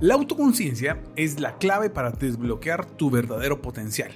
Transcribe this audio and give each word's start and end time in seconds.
La 0.00 0.14
autoconciencia 0.14 1.02
es 1.16 1.40
la 1.40 1.58
clave 1.58 1.90
para 1.90 2.12
desbloquear 2.12 2.86
tu 2.86 3.10
verdadero 3.10 3.60
potencial, 3.60 4.12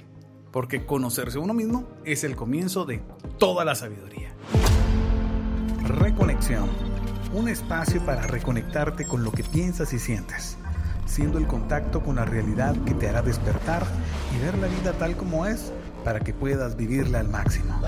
porque 0.49 0.85
conocerse 0.85 1.39
uno 1.39 1.53
mismo 1.53 1.89
es 2.05 2.23
el 2.23 2.37
comienzo 2.37 2.85
de 2.85 3.01
toda 3.37 3.65
la 3.65 3.75
sabiduría. 3.75 4.29
Reconexión, 5.85 6.69
un 7.33 7.49
espacio 7.49 7.99
para 8.05 8.21
reconectarte 8.21 9.05
con 9.05 9.25
lo 9.25 9.33
que 9.33 9.43
piensas 9.43 9.91
y 9.91 9.99
sientes, 9.99 10.57
siendo 11.05 11.37
el 11.37 11.47
contacto 11.47 12.01
con 12.01 12.15
la 12.15 12.23
realidad 12.23 12.77
que 12.85 12.93
te 12.93 13.09
hará 13.09 13.21
despertar 13.21 13.83
y 14.33 14.41
ver 14.41 14.57
la 14.59 14.67
vida 14.67 14.93
tal 14.93 15.17
como 15.17 15.45
es 15.45 15.73
para 16.05 16.21
que 16.21 16.33
puedas 16.33 16.77
vivirla 16.77 17.19
al 17.19 17.27
máximo. 17.27 17.81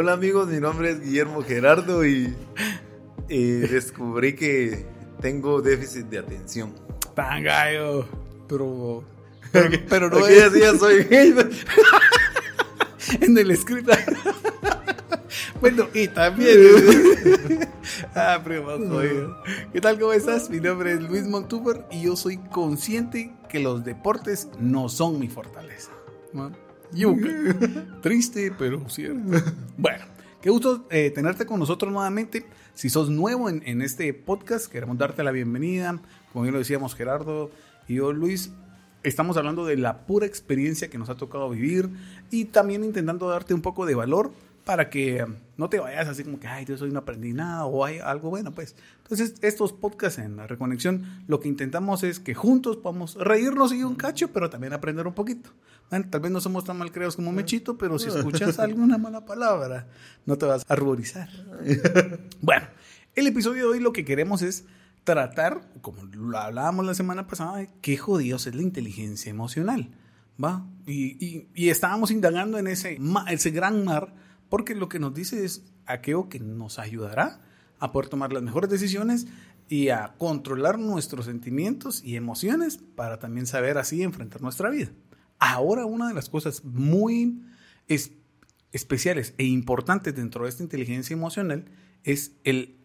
Hola 0.00 0.14
amigos, 0.14 0.48
mi 0.48 0.60
nombre 0.60 0.92
es 0.92 1.02
Guillermo 1.02 1.42
Gerardo 1.42 2.06
y, 2.06 2.34
descubrí 3.28 4.34
que 4.34 4.86
tengo 5.20 5.60
déficit 5.60 6.06
de 6.06 6.20
atención. 6.20 6.74
Tan 7.14 7.42
gallo, 7.42 8.08
pero, 8.48 9.04
pero, 9.90 10.08
no 10.08 10.26
es... 10.26 10.54
día 10.54 10.74
soy 10.78 11.06
en 13.20 13.36
el 13.36 13.50
escrito. 13.50 13.92
bueno, 15.60 15.86
y 15.92 16.08
también. 16.08 16.56
ah, 18.14 18.40
primo, 18.42 18.70
¿Qué 19.70 19.82
tal? 19.82 19.98
¿Cómo 19.98 20.14
estás? 20.14 20.48
Mi 20.48 20.60
nombre 20.60 20.92
es 20.92 21.02
Luis 21.02 21.26
Montuber 21.26 21.84
y 21.90 22.04
yo 22.04 22.16
soy 22.16 22.38
consciente 22.38 23.34
que 23.50 23.60
los 23.60 23.84
deportes 23.84 24.48
no 24.58 24.88
son 24.88 25.18
mi 25.18 25.28
fortaleza. 25.28 25.90
Triste, 28.02 28.52
pero 28.58 28.88
cierto. 28.88 29.20
Bueno, 29.76 30.04
qué 30.42 30.50
gusto 30.50 30.86
eh, 30.90 31.10
tenerte 31.10 31.46
con 31.46 31.60
nosotros 31.60 31.92
nuevamente. 31.92 32.44
Si 32.74 32.90
sos 32.90 33.10
nuevo 33.10 33.48
en, 33.48 33.82
este 33.82 34.12
podcast, 34.14 34.70
queremos 34.70 34.98
darte 34.98 35.22
la 35.22 35.30
bienvenida. 35.30 36.00
Como 36.32 36.44
ya 36.44 36.52
lo 36.52 36.58
decíamos 36.58 36.94
Gerardo 36.94 37.50
y 37.88 37.96
yo, 37.96 38.12
Luis, 38.12 38.52
estamos 39.02 39.36
hablando 39.36 39.64
de 39.66 39.76
la 39.76 40.06
pura 40.06 40.26
experiencia 40.26 40.88
que 40.90 40.98
nos 40.98 41.10
ha 41.10 41.16
tocado 41.16 41.50
vivir 41.50 41.90
y 42.30 42.46
también 42.46 42.84
intentando 42.84 43.28
darte 43.28 43.54
un 43.54 43.62
poco 43.62 43.86
de 43.86 43.94
valor 43.94 44.32
para 44.70 44.88
que 44.88 45.26
no 45.56 45.68
te 45.68 45.80
vayas 45.80 46.06
así 46.06 46.22
como 46.22 46.38
que, 46.38 46.46
ay, 46.46 46.64
yo 46.64 46.76
soy 46.76 46.92
no 46.92 47.00
aprendí 47.00 47.32
nada 47.32 47.64
o 47.64 47.84
hay 47.84 47.98
algo 47.98 48.30
bueno, 48.30 48.54
pues. 48.54 48.76
Entonces, 48.98 49.34
estos 49.42 49.72
podcasts 49.72 50.20
en 50.20 50.36
la 50.36 50.46
reconexión, 50.46 51.24
lo 51.26 51.40
que 51.40 51.48
intentamos 51.48 52.04
es 52.04 52.20
que 52.20 52.34
juntos 52.34 52.76
podamos 52.76 53.16
reírnos 53.16 53.72
y 53.72 53.82
un 53.82 53.96
cacho, 53.96 54.32
pero 54.32 54.48
también 54.48 54.72
aprender 54.72 55.08
un 55.08 55.14
poquito. 55.14 55.50
tal 55.88 56.20
vez 56.20 56.30
no 56.30 56.40
somos 56.40 56.62
tan 56.62 56.78
mal 56.78 56.92
creados 56.92 57.16
como 57.16 57.32
Mechito, 57.32 57.76
pero 57.76 57.98
si 57.98 58.10
escuchas 58.10 58.58
alguna 58.60 58.96
mala 58.96 59.24
palabra, 59.24 59.88
no 60.24 60.38
te 60.38 60.46
vas 60.46 60.64
a 60.68 60.76
ruborizar. 60.76 61.28
bueno, 62.40 62.68
el 63.16 63.26
episodio 63.26 63.64
de 63.64 63.68
hoy 63.70 63.80
lo 63.80 63.92
que 63.92 64.04
queremos 64.04 64.40
es 64.42 64.66
tratar, 65.02 65.62
como 65.80 66.04
lo 66.04 66.38
hablábamos 66.38 66.86
la 66.86 66.94
semana 66.94 67.26
pasada, 67.26 67.66
qué 67.80 67.96
jodidos 67.96 68.46
es 68.46 68.54
la 68.54 68.62
inteligencia 68.62 69.30
emocional. 69.30 69.90
¿Va? 70.40 70.64
Y, 70.86 71.48
y 71.56 71.70
estábamos 71.70 72.12
indagando 72.12 72.56
en 72.56 72.68
ese, 72.68 73.00
ese 73.28 73.50
gran 73.50 73.84
mar 73.84 74.14
porque 74.50 74.74
lo 74.74 74.90
que 74.90 74.98
nos 74.98 75.14
dice 75.14 75.44
es 75.44 75.64
aquello 75.86 76.28
que 76.28 76.40
nos 76.40 76.78
ayudará 76.78 77.40
a 77.78 77.92
poder 77.92 78.10
tomar 78.10 78.32
las 78.32 78.42
mejores 78.42 78.68
decisiones 78.68 79.26
y 79.68 79.88
a 79.88 80.14
controlar 80.18 80.78
nuestros 80.78 81.24
sentimientos 81.24 82.02
y 82.04 82.16
emociones 82.16 82.76
para 82.76 83.18
también 83.18 83.46
saber 83.46 83.78
así 83.78 84.02
enfrentar 84.02 84.42
nuestra 84.42 84.68
vida. 84.68 84.90
Ahora 85.38 85.86
una 85.86 86.08
de 86.08 86.14
las 86.14 86.28
cosas 86.28 86.64
muy 86.64 87.40
especiales 88.72 89.34
e 89.38 89.44
importantes 89.44 90.14
dentro 90.14 90.44
de 90.44 90.50
esta 90.50 90.62
inteligencia 90.62 91.14
emocional 91.14 91.64
es 92.02 92.32
el, 92.44 92.76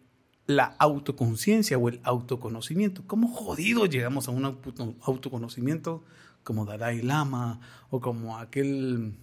la 0.46 0.76
autoconciencia 0.78 1.76
o 1.76 1.88
el 1.88 2.00
autoconocimiento. 2.04 3.02
¿Cómo 3.06 3.28
jodido 3.28 3.86
llegamos 3.86 4.28
a 4.28 4.30
un 4.30 4.44
autoconocimiento 4.44 6.04
como 6.44 6.64
Dalai 6.64 7.02
Lama 7.02 7.60
o 7.90 8.00
como 8.00 8.38
aquel 8.38 9.18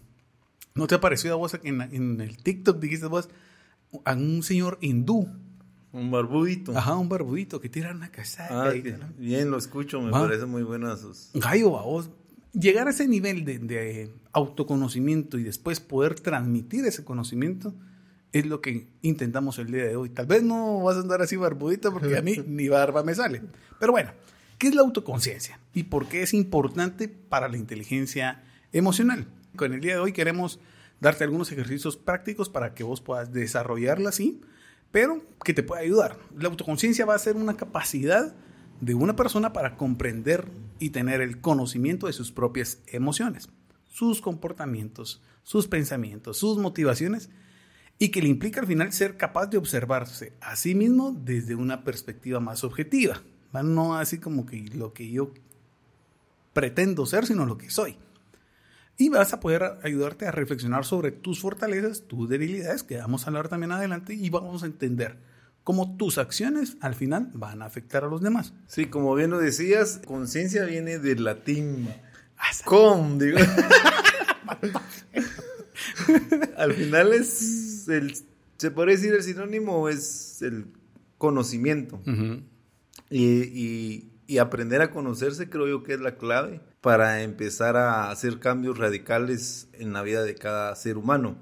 ¿No 0.76 0.88
te 0.88 0.96
ha 0.96 1.02
parecido 1.02 1.36
a 1.36 1.38
vos 1.38 1.58
en, 1.64 1.82
en 1.82 2.22
el 2.22 2.38
TikTok, 2.38 2.80
dijiste 2.80 3.06
vos, 3.08 3.30
a 4.06 4.14
un 4.14 4.44
señor 4.44 4.78
hindú? 4.82 5.28
Un 5.94 6.10
barbudito. 6.10 6.76
Ajá, 6.76 6.96
un 6.96 7.08
barbudito 7.08 7.62
que 7.62 7.70
tira 7.70 7.92
una 7.92 8.10
casada. 8.10 8.70
Ah, 8.70 8.74
bien, 9.18 9.52
lo 9.52 9.58
escucho, 9.58 10.02
me 10.02 10.10
parece 10.10 10.46
muy 10.48 10.64
bueno 10.64 10.96
sus... 10.98 11.30
Gallo, 11.36 11.78
a 11.78 11.84
vos. 11.84 12.10
Llegar 12.52 12.88
a 12.88 12.90
ese 12.90 13.08
nivel 13.08 13.46
de, 13.46 13.60
de, 13.60 14.12
autoconocimiento 14.32 15.38
y 15.38 15.44
después 15.44 15.80
poder 15.80 16.20
transmitir 16.20 16.86
ese 16.86 17.04
conocimiento 17.04 17.76
es 18.32 18.48
lo 18.48 18.62
que 18.62 18.88
intentamos 19.04 19.60
el 19.60 19.72
día 19.72 19.86
de 19.86 19.96
hoy. 19.96 20.10
Tal 20.10 20.26
vez 20.26 20.42
no 20.42 20.82
vas 20.82 20.98
a 20.98 21.02
andar 21.02 21.22
así 21.22 21.36
barbudito 21.36 21.94
porque 21.94 22.18
a 22.18 22.24
mí 22.24 22.38
ni 22.48 22.68
barba 22.68 23.04
me 23.04 23.14
sale. 23.14 23.44
Pero 23.80 23.92
bueno, 23.92 24.12
¿qué 24.58 24.70
es 24.70 24.76
la 24.76 24.82
autoconciencia? 24.82 25.60
¿Y 25.76 25.84
por 25.84 26.08
qué 26.08 26.24
es 26.24 26.34
importante 26.34 27.08
para 27.08 27.48
la 27.50 27.58
inteligencia 27.58 28.44
emocional? 28.72 29.28
Con 29.56 29.72
el 29.72 29.82
día 29.82 29.94
de 29.94 30.00
hoy 30.00 30.14
queremos 30.14 30.60
darte 31.00 31.24
algunos 31.24 31.52
ejercicios 31.52 31.96
prácticos 31.96 32.50
para 32.50 32.74
que 32.74 32.84
vos 32.84 33.02
puedas 33.02 33.32
desarrollarla 33.32 34.10
así, 34.10 34.42
pero 34.92 35.24
que 35.44 35.54
te 35.54 35.62
pueda 35.62 35.82
ayudar. 35.82 36.18
La 36.36 36.50
autoconciencia 36.50 37.06
va 37.06 37.14
a 37.14 37.20
ser 37.20 37.36
una 37.36 37.56
capacidad 37.56 38.34
de 38.82 38.96
una 38.96 39.16
persona 39.16 39.54
para 39.54 39.78
comprender 39.78 40.48
y 40.80 40.90
tener 40.90 41.22
el 41.22 41.40
conocimiento 41.40 42.08
de 42.08 42.14
sus 42.14 42.32
propias 42.32 42.80
emociones, 42.88 43.48
sus 43.88 44.22
comportamientos, 44.22 45.22
sus 45.44 45.68
pensamientos, 45.68 46.38
sus 46.38 46.58
motivaciones 46.58 47.30
y 48.00 48.10
que 48.10 48.24
le 48.24 48.30
implica 48.30 48.60
al 48.60 48.68
final 48.68 48.92
ser 48.92 49.18
capaz 49.18 49.48
de 49.48 49.60
observarse 49.60 50.34
a 50.42 50.56
sí 50.56 50.74
mismo 50.74 51.16
desde 51.24 51.54
una 51.54 51.84
perspectiva 51.84 52.40
más 52.40 52.64
objetiva, 52.64 53.22
no 53.52 53.96
así 53.96 54.18
como 54.18 54.48
que 54.48 54.66
lo 54.74 54.94
que 54.94 55.12
yo 55.12 55.32
pretendo 56.54 57.06
ser, 57.06 57.28
sino 57.28 57.46
lo 57.46 57.60
que 57.60 57.70
soy 57.70 57.98
y 58.98 59.10
vas 59.10 59.34
a 59.34 59.40
poder 59.40 59.64
ayudarte 59.84 60.28
a 60.28 60.32
reflexionar 60.32 60.86
sobre 60.86 61.12
tus 61.12 61.40
fortalezas, 61.40 62.04
tus 62.08 62.30
debilidades, 62.30 62.84
que 62.84 62.98
vamos 62.98 63.24
a 63.24 63.28
hablar 63.28 63.50
también 63.50 63.72
adelante, 63.72 64.14
y 64.14 64.30
vamos 64.30 64.64
a 64.64 64.68
entender 64.68 65.18
cómo 65.64 65.96
tus 65.98 66.18
acciones 66.18 66.78
al 66.82 66.94
final 66.94 67.32
van 67.34 67.62
a 67.62 67.66
afectar 67.66 68.04
a 68.04 68.08
los 68.08 68.22
demás. 68.22 68.54
Sí, 68.68 68.86
como 68.88 69.16
bien 69.16 69.32
lo 69.32 69.40
decías, 69.40 70.02
conciencia 70.06 70.66
viene 70.66 71.00
del 71.00 71.24
latín 71.24 71.88
con, 72.66 73.18
digo. 73.20 73.40
al 76.58 76.74
final 76.74 77.14
es 77.14 77.88
el, 77.88 78.16
se 78.58 78.72
puede 78.72 78.92
decir 78.92 79.14
el 79.14 79.24
sinónimo 79.24 79.90
es 79.90 80.42
el 80.42 80.68
conocimiento. 81.18 82.02
y, 83.10 84.10
y 84.28 84.38
aprender 84.38 84.82
a 84.82 84.92
conocerse 84.92 85.50
creo 85.50 85.68
yo 85.68 85.84
que 85.84 85.94
es 85.94 86.00
la 86.00 86.18
clave 86.18 86.62
para 86.84 87.24
empezar 87.24 87.78
a 87.78 88.12
hacer 88.12 88.40
cambios 88.40 88.78
radicales 88.78 89.70
en 89.72 89.94
la 89.94 90.02
vida 90.02 90.22
de 90.22 90.36
cada 90.36 90.76
ser 90.76 90.98
humano. 90.98 91.38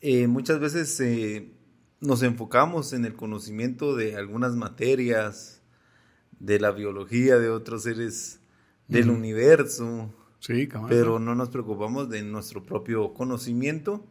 Eh, 0.00 0.26
muchas 0.26 0.58
veces 0.58 0.98
eh, 1.00 1.52
nos 2.00 2.22
enfocamos 2.22 2.94
en 2.94 3.04
el 3.04 3.14
conocimiento 3.14 3.94
de 3.94 4.16
algunas 4.16 4.56
materias, 4.56 5.60
de 6.40 6.58
la 6.60 6.70
biología 6.70 7.36
de 7.36 7.50
otros 7.50 7.82
seres 7.82 8.40
del 8.88 9.10
universo, 9.10 10.10
sí, 10.40 10.66
pero 10.88 11.18
no 11.18 11.34
nos 11.34 11.50
preocupamos 11.50 12.08
de 12.08 12.22
nuestro 12.22 12.64
propio 12.64 13.12
conocimiento, 13.12 14.06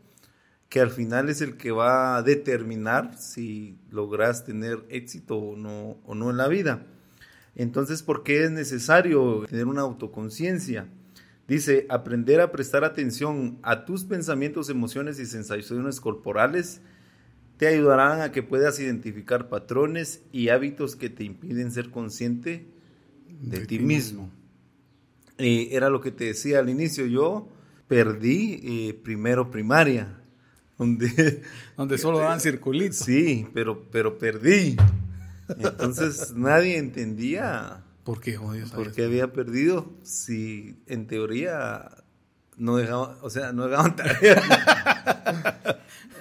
que 0.69 0.81
al 0.81 0.91
final 0.91 1.29
es 1.29 1.41
el 1.41 1.57
que 1.57 1.71
va 1.71 2.15
a 2.15 2.21
determinar 2.21 3.17
si 3.17 3.79
logras 3.89 4.45
tener 4.45 4.85
éxito 4.89 5.35
o 5.35 5.55
no, 5.55 5.97
o 6.05 6.13
no 6.13 6.29
en 6.29 6.37
la 6.37 6.47
vida. 6.47 6.85
Entonces, 7.55 8.03
¿por 8.03 8.23
qué 8.23 8.43
es 8.43 8.51
necesario 8.51 9.45
tener 9.49 9.67
una 9.67 9.81
autoconciencia? 9.81 10.87
Dice, 11.47 11.85
aprender 11.89 12.41
a 12.41 12.51
prestar 12.51 12.83
atención 12.83 13.59
a 13.63 13.85
tus 13.85 14.05
pensamientos, 14.05 14.69
emociones 14.69 15.19
y 15.19 15.25
sensaciones 15.25 15.99
corporales 15.99 16.81
te 17.57 17.67
ayudarán 17.67 18.21
a 18.21 18.31
que 18.31 18.43
puedas 18.43 18.79
identificar 18.79 19.49
patrones 19.49 20.21
y 20.31 20.49
hábitos 20.49 20.95
que 20.95 21.09
te 21.09 21.23
impiden 21.23 21.71
ser 21.71 21.91
consciente 21.91 22.65
de, 23.41 23.65
ti 23.65 23.79
mismo. 23.79 24.29
Eh, 25.37 25.69
era 25.71 25.89
lo 25.89 26.01
que 26.01 26.11
te 26.11 26.25
decía 26.25 26.59
al 26.59 26.69
inicio, 26.69 27.05
yo 27.05 27.49
perdí 27.87 28.59
eh, 28.63 28.93
primero 28.93 29.51
primaria, 29.51 30.19
donde, 30.77 31.41
donde 31.77 31.97
solo 31.97 32.17
daban 32.19 32.39
circulitos. 32.39 32.97
Sí, 32.97 33.47
pero, 33.53 33.83
pero 33.91 34.17
perdí. 34.17 34.75
Entonces 35.49 36.33
nadie 36.35 36.77
entendía 36.77 37.83
por 38.03 38.19
qué, 38.19 38.39
por 38.73 38.91
qué 38.91 39.05
había 39.05 39.31
perdido 39.33 39.91
si 40.03 40.81
en 40.87 41.07
teoría 41.07 42.03
no 42.57 42.77
dejaban, 42.77 43.17
o 43.21 43.29
sea, 43.29 43.53
no 43.53 43.67
dejaban 43.67 43.95
tarea. 43.97 44.41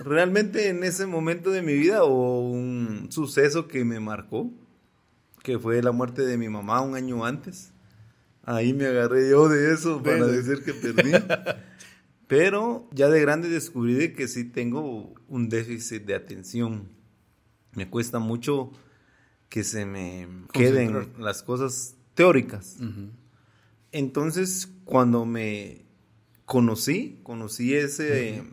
Realmente 0.05 0.69
en 0.69 0.85
ese 0.85 1.07
momento 1.07 1.51
de 1.51 1.63
mi 1.63 1.75
vida 1.75 2.05
hubo 2.05 2.51
un 2.51 3.09
suceso 3.11 3.69
que 3.69 3.85
me 3.85 4.01
marcó, 4.01 4.51
que 5.43 5.59
fue 5.59 5.83
la 5.83 5.93
muerte 5.93 6.23
de 6.23 6.39
mi 6.39 6.49
mamá 6.49 6.81
un 6.81 6.95
año 6.95 7.25
antes. 7.25 7.73
Ahí 8.45 8.73
me 8.73 8.87
agarré 8.87 9.31
yo 9.31 9.49
de 9.49 9.73
eso 9.73 10.03
para 10.03 10.27
decir 10.27 10.65
que 10.65 10.75
perdí. 10.75 11.13
Pero 12.27 12.89
ya 12.93 13.09
de 13.09 13.21
grande 13.21 13.49
descubrí 13.49 14.15
que 14.15 14.27
sí 14.27 14.45
tengo 14.45 15.15
un 15.29 15.49
déficit 15.49 16.05
de 16.05 16.15
atención. 16.15 16.89
Me 17.75 17.89
cuesta 17.89 18.19
mucho 18.19 18.73
que 19.53 19.65
se 19.65 19.85
me 19.85 20.27
queden 20.51 21.13
las 21.19 21.43
cosas 21.43 21.95
teóricas. 22.15 22.79
Entonces, 23.91 24.73
cuando 24.87 25.27
me 25.27 25.85
conocí, 26.47 27.21
conocí 27.23 27.75
ese 27.75 28.45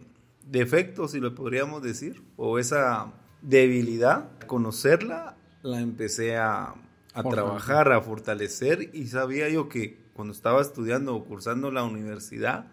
defecto, 0.46 1.08
si 1.08 1.22
lo 1.22 1.34
podríamos 1.36 1.82
decir, 1.82 2.22
o 2.36 2.60
esa 2.60 3.14
debilidad, 3.42 4.30
conocerla, 4.46 5.38
la 5.64 5.80
empecé 5.80 6.36
a, 6.36 6.76
trabajar, 7.14 7.94
a 7.94 8.02
fortalecer 8.02 8.90
y 8.94 9.08
sabía 9.08 9.48
yo 9.48 9.70
que 9.70 9.98
cuando 10.12 10.34
estaba 10.34 10.62
estudiando 10.62 11.16
o 11.16 11.24
cursando 11.24 11.72
la 11.72 11.86
universidad, 11.86 12.68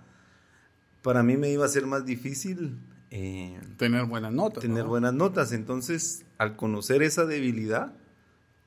para 1.01 1.23
mí 1.23 1.37
me 1.37 1.53
iba 1.53 1.65
a 1.65 1.69
ser 1.69 1.87
más 1.87 2.05
difícil 2.05 2.81
eh, 3.13 3.61
tener 3.77 4.07
buenas 4.07 4.33
notas. 4.33 4.63
Tener 4.63 4.83
buenas 4.83 5.15
notas. 5.15 5.53
Entonces, 5.53 6.27
al 6.39 6.57
conocer 6.57 7.05
esa 7.05 7.25
debilidad, 7.25 7.95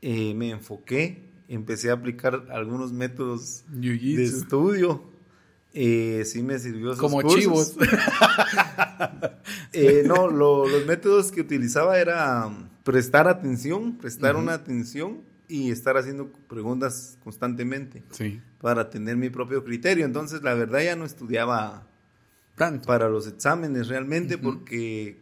eh, 0.02 0.34
me 0.34 0.52
enfoqué, 0.52 1.30
empecé 1.48 1.90
a 1.90 1.94
aplicar 1.94 2.48
algunos 2.50 2.94
métodos 2.94 3.64
de 3.68 4.24
estudio. 4.24 5.04
Eh, 5.74 6.24
sí 6.26 6.42
me 6.42 6.58
sirvió 6.58 6.98
Como 6.98 7.22
chivos. 7.24 7.76
no, 10.06 10.28
los 10.28 10.86
métodos 10.88 11.32
que 11.32 11.42
utilizaba 11.42 12.00
era 12.00 12.50
prestar 12.84 13.28
atención, 13.28 13.98
prestar 13.98 14.36
una 14.36 14.54
atención 14.54 15.22
y 15.48 15.72
estar 15.72 15.98
haciendo 15.98 16.32
preguntas 16.48 17.18
constantemente 17.24 18.04
sí. 18.12 18.42
para 18.62 18.90
tener 18.90 19.18
mi 19.18 19.30
propio 19.30 19.64
criterio. 19.64 20.06
Entonces, 20.06 20.44
la 20.44 20.54
verdad 20.54 20.84
ya 20.84 20.96
no 20.96 21.06
estudiaba 21.06 21.88
tanto 22.56 22.88
para 22.88 23.10
los 23.10 23.28
exámenes 23.28 23.88
realmente 23.88 24.38
porque 24.38 25.18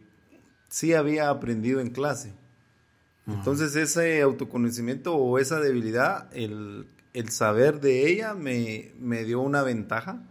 sí 0.68 0.92
había 0.92 1.30
aprendido 1.30 1.80
en 1.80 1.90
clase. 1.90 2.32
Entonces, 3.28 3.76
ese 3.76 4.22
autoconocimiento 4.22 5.14
o 5.14 5.38
esa 5.38 5.60
debilidad, 5.60 6.34
el, 6.34 6.86
saber 7.28 7.80
de 7.80 8.10
ella 8.10 8.34
me, 8.34 8.92
me 8.98 9.24
dio 9.24 9.40
una 9.40 9.62
ventaja 9.62 10.22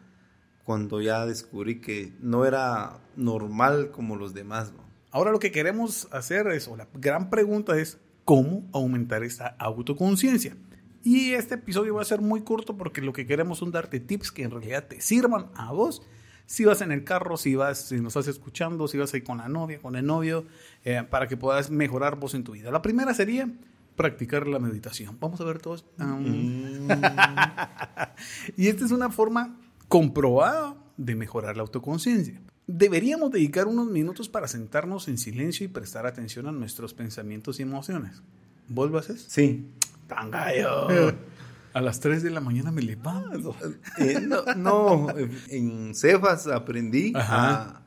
cuando 0.63 0.99
ya 1.01 1.25
descubrí 1.25 1.79
que 1.79 2.13
no 2.19 2.45
era 2.45 2.99
normal 3.15 3.91
como 3.91 4.15
los 4.15 4.33
demás. 4.33 4.73
Ahora 5.11 5.31
lo 5.31 5.39
que 5.39 5.51
queremos 5.51 6.07
hacer 6.11 6.47
es, 6.47 6.67
o 6.67 6.75
la 6.75 6.87
gran 6.93 7.29
pregunta 7.29 7.77
es, 7.77 7.99
¿cómo 8.25 8.67
aumentar 8.73 9.23
esta 9.23 9.47
autoconciencia? 9.59 10.57
Y 11.03 11.31
este 11.31 11.55
episodio 11.55 11.95
va 11.95 12.01
a 12.01 12.05
ser 12.05 12.19
muy 12.19 12.41
corto 12.41 12.75
porque 12.75 13.01
lo 13.01 13.13
que 13.13 13.25
queremos 13.25 13.61
es 13.61 13.71
darte 13.71 14.01
tips 14.01 14.31
que 14.31 14.43
en 14.43 14.51
realidad 14.51 14.87
te 14.87 14.99
sirvan 14.99 15.47
a 15.55 15.71
vos. 15.71 16.01
Si 16.47 16.65
vas 16.65 16.81
en 16.81 16.91
el 16.91 17.03
carro, 17.03 17.37
si 17.37 17.55
vas, 17.55 17.89
si 17.89 18.01
nos 18.01 18.15
estás 18.15 18.27
escuchando, 18.27 18.87
si 18.87 18.97
vas 18.97 19.13
ahí 19.13 19.21
con 19.21 19.37
la 19.37 19.47
novia, 19.47 19.77
con 19.79 19.95
el 19.95 20.05
novio, 20.05 20.45
eh, 20.83 21.03
para 21.07 21.27
que 21.27 21.37
puedas 21.37 21.69
mejorar 21.69 22.15
vos 22.15 22.33
en 22.33 22.43
tu 22.43 22.53
vida. 22.53 22.71
La 22.71 22.81
primera 22.81 23.13
sería 23.13 23.47
practicar 23.95 24.47
la 24.47 24.57
meditación. 24.57 25.17
Vamos 25.19 25.39
a 25.41 25.43
ver 25.43 25.59
todos. 25.59 25.85
Mm. 25.97 26.89
y 28.57 28.67
esta 28.67 28.85
es 28.85 28.91
una 28.91 29.11
forma 29.11 29.59
comprobada 29.87 30.75
de 30.97 31.15
mejorar 31.15 31.55
la 31.55 31.61
autoconciencia 31.61 32.41
deberíamos 32.67 33.31
dedicar 33.31 33.65
unos 33.65 33.87
minutos 33.87 34.27
para 34.27 34.47
sentarnos 34.47 35.07
en 35.07 35.17
silencio 35.17 35.65
y 35.65 35.69
prestar 35.69 36.05
atención 36.05 36.47
a 36.47 36.51
nuestros 36.51 36.93
pensamientos 36.93 37.59
y 37.59 37.63
emociones. 37.63 38.21
¿Vos 38.67 38.91
lo 38.91 38.99
haces? 38.99 39.25
Sí. 39.27 39.71
¡Tan 40.07 40.29
gallo! 40.29 40.87
A 41.73 41.81
las 41.81 41.99
3 41.99 42.23
de 42.23 42.31
la 42.31 42.41
mañana 42.41 42.71
me 42.71 42.81
levanto. 42.81 43.55
Eh, 43.97 44.27
no, 44.55 45.07
en 45.49 45.93
Cefas 45.95 46.47
aprendí 46.47 47.13
a, 47.15 47.81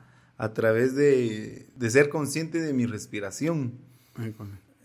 través 0.54 0.94
de, 0.94 1.68
ser 1.88 2.08
consciente 2.08 2.60
de 2.60 2.72
mi 2.72 2.86
respiración. 2.86 3.74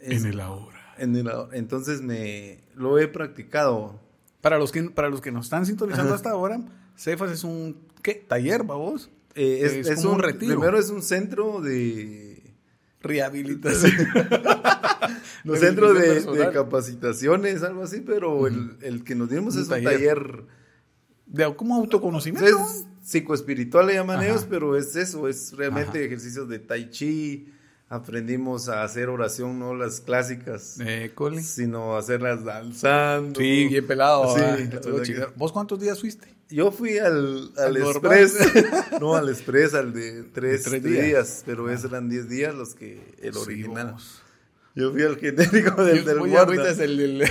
en 0.02 0.26
el 0.26 0.40
ahora. 0.40 0.94
En 0.98 1.16
el 1.16 1.30
Entonces 1.54 2.02
me 2.02 2.64
lo 2.76 3.00
he 3.00 3.08
practicado. 3.08 4.00
Para 4.42 4.60
los 4.60 4.72
que, 4.72 4.84
para 4.84 5.10
los 5.10 5.22
que 5.22 5.32
nos 5.32 5.48
están 5.48 5.66
sintonizando 5.66 6.14
hasta 6.14 6.30
ahora, 6.30 6.60
Cefas 6.96 7.32
es 7.32 7.44
un 7.44 7.78
¿qué? 8.02 8.14
taller, 8.14 8.64
vos? 8.64 9.10
Eh, 9.36 9.82
es, 9.86 10.06
un, 10.06 10.20
retiro. 10.20 10.56
Primero 10.56 10.80
es 10.80 10.90
un 10.90 11.02
centro 11.02 11.60
de 11.60 12.56
rehabilitación. 13.02 13.92
un 15.52 15.58
centro 15.58 15.94
de, 15.94 16.50
capacitaciones, 16.52 17.64
algo 17.64 17.84
así, 17.84 18.02
pero 18.02 18.48
el, 18.48 19.04
que 19.04 19.16
nos 19.16 19.30
dimos 19.30 19.56
es 19.56 19.68
un 19.68 19.84
taller. 19.84 20.44
de 21.26 21.56
como 21.56 21.76
autoconocimiento. 21.76 22.48
Es 22.48 22.86
psicoespiritual 23.04 23.88
le 23.88 23.94
llaman 23.94 24.24
ellos, 24.24 24.48
pero 24.50 24.76
es 24.76 24.96
eso, 24.96 25.28
es 25.28 25.54
realmente 25.56 26.04
ejercicios 26.04 26.50
de 26.50 26.60
tai 26.60 26.90
chi. 26.90 27.52
Aprendimos 27.88 28.68
a 28.68 28.84
hacer 28.84 29.10
oración, 29.10 29.60
no 29.60 29.76
las 29.76 30.02
clásicas, 30.02 30.80
eh, 30.80 31.14
sino 31.44 31.96
hacerlas 31.96 32.44
danzando. 32.44 33.40
Sí, 33.40 33.68
bien 33.68 33.86
pelado. 33.86 34.36
Sí, 34.36 35.14
¿Vos 35.36 35.52
cuántos 35.52 35.80
días 35.80 36.00
fuiste? 36.02 36.28
Yo 36.50 36.72
fui 36.72 36.98
al, 36.98 37.52
al, 37.58 37.78
Express, 37.78 38.38
no 39.00 39.16
al 39.16 39.30
Express, 39.30 39.76
al 39.76 39.94
de 39.94 40.24
tres, 40.24 40.84
días. 40.84 41.44
pero 41.46 41.70
esos 41.70 41.92
eran 41.92 42.10
diez 42.10 42.28
días 42.28 42.56
los 42.56 42.74
que 42.74 43.16
el 43.22 43.38
original. 43.38 43.96
Yo 44.76 44.92
fui 44.92 45.04
al 45.04 45.18
genérico 45.18 45.84
del, 45.84 46.04
Yo, 46.04 46.16
del 46.16 46.36
ahorita 46.36 46.70
es 46.70 46.80
el, 46.80 47.24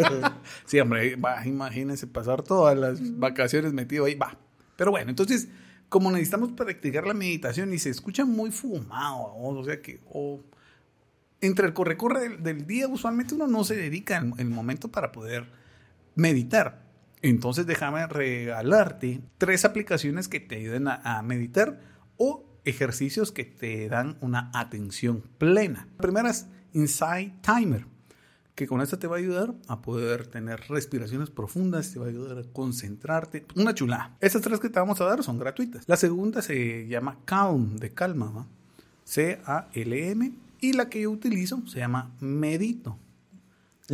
sí, 0.64 0.80
hombre, 0.80 1.18
imagínense 1.44 2.06
pasar 2.06 2.42
todas 2.42 2.78
las 2.78 3.18
vacaciones 3.18 3.72
metido 3.74 4.06
ahí, 4.06 4.14
va. 4.14 4.38
Pero 4.76 4.90
bueno, 4.90 5.10
entonces, 5.10 5.48
como 5.88 6.10
necesitamos 6.10 6.52
practicar 6.52 7.06
la 7.06 7.14
meditación 7.14 7.74
y 7.74 7.78
se 7.78 7.90
escucha 7.90 8.24
muy 8.24 8.50
fumado, 8.50 9.34
o 9.36 9.64
sea 9.64 9.82
que, 9.82 10.00
o 10.10 10.40
entre 11.40 11.66
el 11.66 11.74
corre-corre 11.74 12.38
del, 12.38 12.66
día, 12.66 12.88
usualmente 12.88 13.34
uno 13.34 13.46
no 13.46 13.64
se 13.64 13.76
dedica 13.76 14.16
el, 14.16 14.32
el 14.38 14.48
momento 14.48 14.88
para 14.88 15.12
poder 15.12 15.46
meditar. 16.14 16.88
Entonces 17.22 17.66
déjame 17.66 18.06
regalarte 18.06 19.20
tres 19.38 19.64
aplicaciones 19.64 20.28
que 20.28 20.40
te 20.40 20.56
ayuden 20.56 20.88
a, 20.88 21.20
meditar 21.22 21.80
o 22.16 22.44
ejercicios 22.64 23.32
que 23.32 23.44
te 23.44 23.88
dan 23.88 24.18
una 24.20 24.50
atención 24.54 25.22
plena. 25.38 25.88
La 25.96 26.02
primera 26.02 26.30
es 26.30 26.46
Insight 26.72 27.40
Timer, 27.42 27.84
que 28.54 28.66
con 28.66 28.80
esto 28.80 28.98
te 28.98 29.06
va 29.06 29.16
a 29.16 29.18
ayudar 29.18 29.54
a 29.68 29.80
poder 29.82 30.26
tener 30.26 30.60
respiraciones 30.68 31.30
profundas, 31.30 31.92
te 31.92 31.98
va 31.98 32.06
a 32.06 32.08
ayudar 32.08 32.38
a 32.38 32.42
concentrarte. 32.52 33.46
Una 33.54 33.74
chula. 33.74 34.16
Estas 34.20 34.42
tres 34.42 34.60
que 34.60 34.68
te 34.68 34.80
vamos 34.80 35.00
a 35.00 35.04
dar 35.04 35.22
son 35.22 35.38
gratuitas. 35.38 35.84
La 35.86 35.96
segunda 35.96 36.42
se 36.42 36.86
llama 36.88 37.18
Calm, 37.24 37.76
de 37.76 37.92
calma, 37.94 38.46
C-A-L-M. 39.04 40.32
Y 40.60 40.72
la 40.72 40.88
que 40.88 41.02
yo 41.02 41.10
utilizo 41.10 41.62
se 41.68 41.78
llama 41.78 42.16
Medito. 42.18 42.98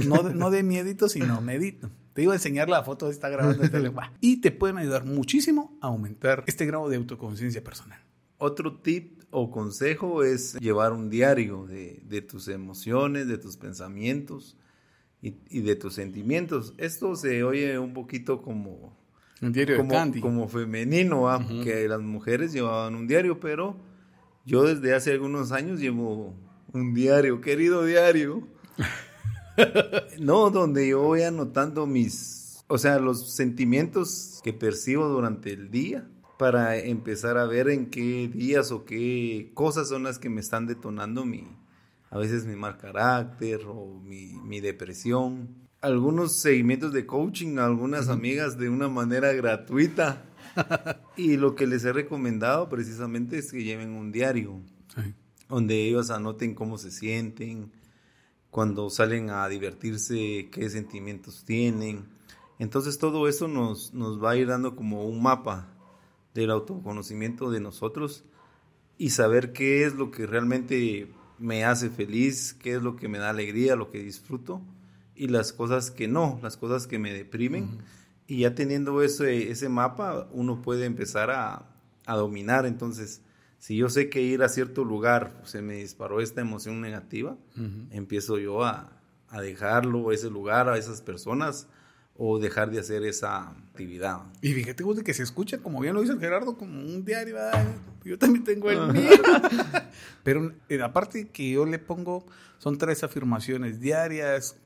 No 0.06 0.22
no 0.22 0.50
de 0.50 0.62
miedito, 0.62 1.08
sino 1.08 1.40
Medito. 1.40 1.90
Te 2.14 2.22
iba 2.22 2.32
a 2.32 2.36
enseñar 2.36 2.68
la 2.68 2.84
foto, 2.84 3.10
está 3.10 3.28
grabando 3.28 3.64
este 3.64 3.92
Y 4.20 4.40
te 4.40 4.52
pueden 4.52 4.78
ayudar 4.78 5.04
muchísimo 5.04 5.76
a 5.80 5.88
aumentar 5.88 6.44
este 6.46 6.64
grado 6.64 6.88
de 6.88 6.96
autoconciencia 6.96 7.62
personal. 7.62 7.98
Otro 8.38 8.78
tip 8.78 9.13
o 9.36 9.50
consejo 9.50 10.22
es 10.22 10.54
llevar 10.60 10.92
un 10.92 11.10
diario 11.10 11.66
de, 11.66 12.22
tus 12.22 12.46
emociones, 12.46 13.26
de 13.26 13.36
tus 13.36 13.56
pensamientos 13.56 14.56
y, 15.20 15.60
de 15.60 15.74
tus 15.74 15.94
sentimientos. 15.94 16.72
Esto 16.78 17.16
se 17.16 17.42
oye 17.42 17.76
un 17.80 17.92
poquito 17.94 18.42
como... 18.42 18.96
Un 19.42 19.52
diario 19.52 19.78
como, 19.78 19.90
de 19.90 19.94
Candy. 19.96 20.20
Como 20.20 20.46
femenino, 20.46 21.28
¿ah? 21.28 21.44
que 21.64 21.88
las 21.88 22.00
mujeres 22.00 22.52
llevaban 22.52 22.94
un 22.94 23.08
diario, 23.08 23.40
pero 23.40 23.76
yo 24.46 24.62
desde 24.62 24.94
hace 24.94 25.10
algunos 25.10 25.50
años 25.50 25.80
llevo 25.80 26.32
un 26.72 26.94
diario, 26.94 27.40
querido 27.40 27.84
diario. 27.84 28.46
no, 30.20 30.50
donde 30.50 30.88
yo 30.88 31.02
voy 31.02 31.22
anotando 31.22 31.88
mis, 31.88 32.64
o 32.68 32.78
sea, 32.78 33.00
los 33.00 33.34
sentimientos 33.34 34.40
que 34.44 34.52
percibo 34.52 35.08
durante 35.08 35.52
el 35.52 35.72
día 35.72 36.08
para 36.44 36.76
empezar 36.76 37.38
a 37.38 37.46
ver 37.46 37.70
en 37.70 37.88
qué 37.88 38.28
días 38.28 38.70
o 38.70 38.84
qué 38.84 39.50
cosas 39.54 39.88
son 39.88 40.02
las 40.02 40.18
que 40.18 40.28
me 40.28 40.42
están 40.42 40.66
detonando 40.66 41.24
mi, 41.24 41.48
a 42.10 42.18
veces 42.18 42.44
mi 42.44 42.54
mal 42.54 42.76
carácter 42.76 43.62
o 43.66 43.98
mi, 43.98 44.60
depresión. 44.60 45.48
Algunos 45.80 46.36
seguimientos 46.36 46.92
de 46.92 47.06
coaching 47.06 47.56
algunas 47.56 48.10
amigas 48.10 48.58
de 48.58 48.68
una 48.68 48.88
manera 48.88 49.32
gratuita. 49.32 50.22
y 51.16 51.38
lo 51.38 51.54
que 51.54 51.66
les 51.66 51.82
he 51.86 51.94
recomendado 51.94 52.68
precisamente 52.68 53.38
es 53.38 53.50
que 53.50 53.64
lleven 53.64 53.92
un 53.92 54.12
diario, 54.12 54.60
donde 55.48 55.88
ellos 55.88 56.10
anoten 56.10 56.54
cómo 56.54 56.76
se 56.76 56.90
sienten, 56.90 57.72
cuando 58.50 58.90
salen 58.90 59.30
a 59.30 59.48
divertirse, 59.48 60.50
qué 60.52 60.68
sentimientos 60.68 61.42
tienen. 61.46 62.04
Entonces 62.58 62.98
todo 62.98 63.28
eso 63.28 63.48
nos, 63.48 63.94
nos 63.94 64.22
va 64.22 64.32
a 64.32 64.36
ir 64.36 64.48
dando 64.48 64.76
como 64.76 65.06
un 65.06 65.22
mapa 65.22 65.73
del 66.34 66.50
autoconocimiento 66.50 67.50
de 67.50 67.60
nosotros 67.60 68.24
y 68.98 69.10
saber 69.10 69.52
qué 69.52 69.84
es 69.84 69.94
lo 69.94 70.10
que 70.10 70.26
realmente 70.26 71.08
me 71.38 71.64
hace 71.64 71.90
feliz, 71.90 72.54
qué 72.54 72.74
es 72.74 72.82
lo 72.82 72.96
que 72.96 73.08
me 73.08 73.18
da 73.18 73.30
alegría, 73.30 73.76
lo 73.76 73.90
que 73.90 74.02
disfruto 74.02 74.60
y 75.14 75.28
las 75.28 75.52
cosas 75.52 75.90
que 75.90 76.08
no, 76.08 76.38
las 76.42 76.56
cosas 76.56 76.86
que 76.86 76.98
me 76.98 77.12
deprimen. 77.12 77.78
Y 78.26 78.40
ya 78.40 78.54
teniendo 78.54 79.02
ese, 79.02 79.50
ese 79.50 79.68
mapa, 79.68 80.28
uno 80.32 80.62
puede 80.62 80.86
empezar 80.86 81.30
a, 81.30 81.66
a 82.06 82.16
dominar. 82.16 82.66
Entonces, 82.66 83.22
si 83.58 83.76
yo 83.76 83.88
sé 83.88 84.10
que 84.10 84.22
ir 84.22 84.42
a 84.42 84.48
cierto 84.48 84.84
lugar 84.84 85.40
se 85.44 85.62
me 85.62 85.74
disparó 85.76 86.20
esta 86.20 86.40
emoción 86.40 86.80
negativa, 86.80 87.36
empiezo 87.90 88.38
yo 88.38 88.64
a, 88.64 88.92
a, 89.28 89.40
dejarlo, 89.40 90.12
ese 90.12 90.30
lugar, 90.30 90.68
a 90.68 90.78
esas 90.78 91.00
personas, 91.00 91.68
o 92.16 92.38
dejar 92.38 92.70
de 92.70 92.78
hacer 92.78 93.02
esa 93.04 93.48
actividad. 93.48 94.22
Y 94.40 94.52
fíjate 94.52 94.84
vos 94.84 94.96
de 94.96 95.02
que 95.02 95.14
se 95.14 95.24
escucha, 95.24 95.58
como 95.58 95.80
bien 95.80 95.94
lo 95.94 96.00
dice 96.00 96.16
Gerardo, 96.18 96.56
como 96.56 96.80
un 96.80 97.04
diario. 97.04 97.36
Yo 98.04 98.18
también 98.18 98.44
tengo 98.44 98.70
el 98.70 98.92
mío. 98.92 99.10
Pero 100.22 100.52
en 100.68 100.78
la 100.78 100.92
parte 100.92 101.28
que 101.28 101.50
yo 101.50 101.66
le 101.66 101.78
pongo 101.78 102.24
son 102.58 102.78
tres 102.78 103.02
afirmaciones 103.02 103.80
diarias, 103.80 104.56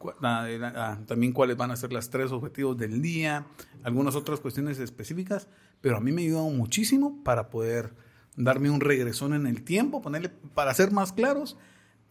también 1.07 1.33
cuáles 1.33 1.57
van 1.57 1.71
a 1.71 1.76
ser 1.76 1.93
las 1.93 2.11
tres 2.11 2.31
objetivos 2.33 2.76
del 2.76 3.00
día, 3.00 3.47
algunas 3.83 4.14
otras 4.14 4.40
cuestiones 4.40 4.78
específicas, 4.78 5.49
pero 5.81 5.97
a 5.97 6.00
mí 6.00 6.12
me 6.12 6.23
ha 6.23 6.25
ayudado 6.26 6.50
muchísimo 6.50 7.23
para 7.25 7.50
poder 7.50 7.93
darme 8.37 8.71
un 8.71 8.81
regresón 8.81 9.35
en 9.35 9.47
el 9.47 9.64
tiempo, 9.64 10.00
ponerle, 10.00 10.28
para 10.28 10.73
ser 10.75 10.93
más 10.93 11.12
claros, 11.12 11.57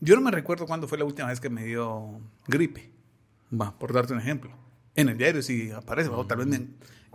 yo 0.01 0.15
no 0.15 0.21
me 0.21 0.31
recuerdo 0.31 0.65
cuándo 0.65 0.87
fue 0.87 0.97
la 0.97 1.05
última 1.05 1.29
vez 1.29 1.39
que 1.39 1.49
me 1.49 1.63
dio 1.63 2.19
gripe, 2.47 2.91
va, 3.53 3.77
por 3.77 3.93
darte 3.93 4.13
un 4.13 4.19
ejemplo. 4.19 4.66
En 4.97 5.07
el 5.07 5.17
diario 5.17 5.41
sí 5.41 5.71
aparece, 5.71 6.09
o 6.09 6.25
tal 6.25 6.39
vez 6.39 6.61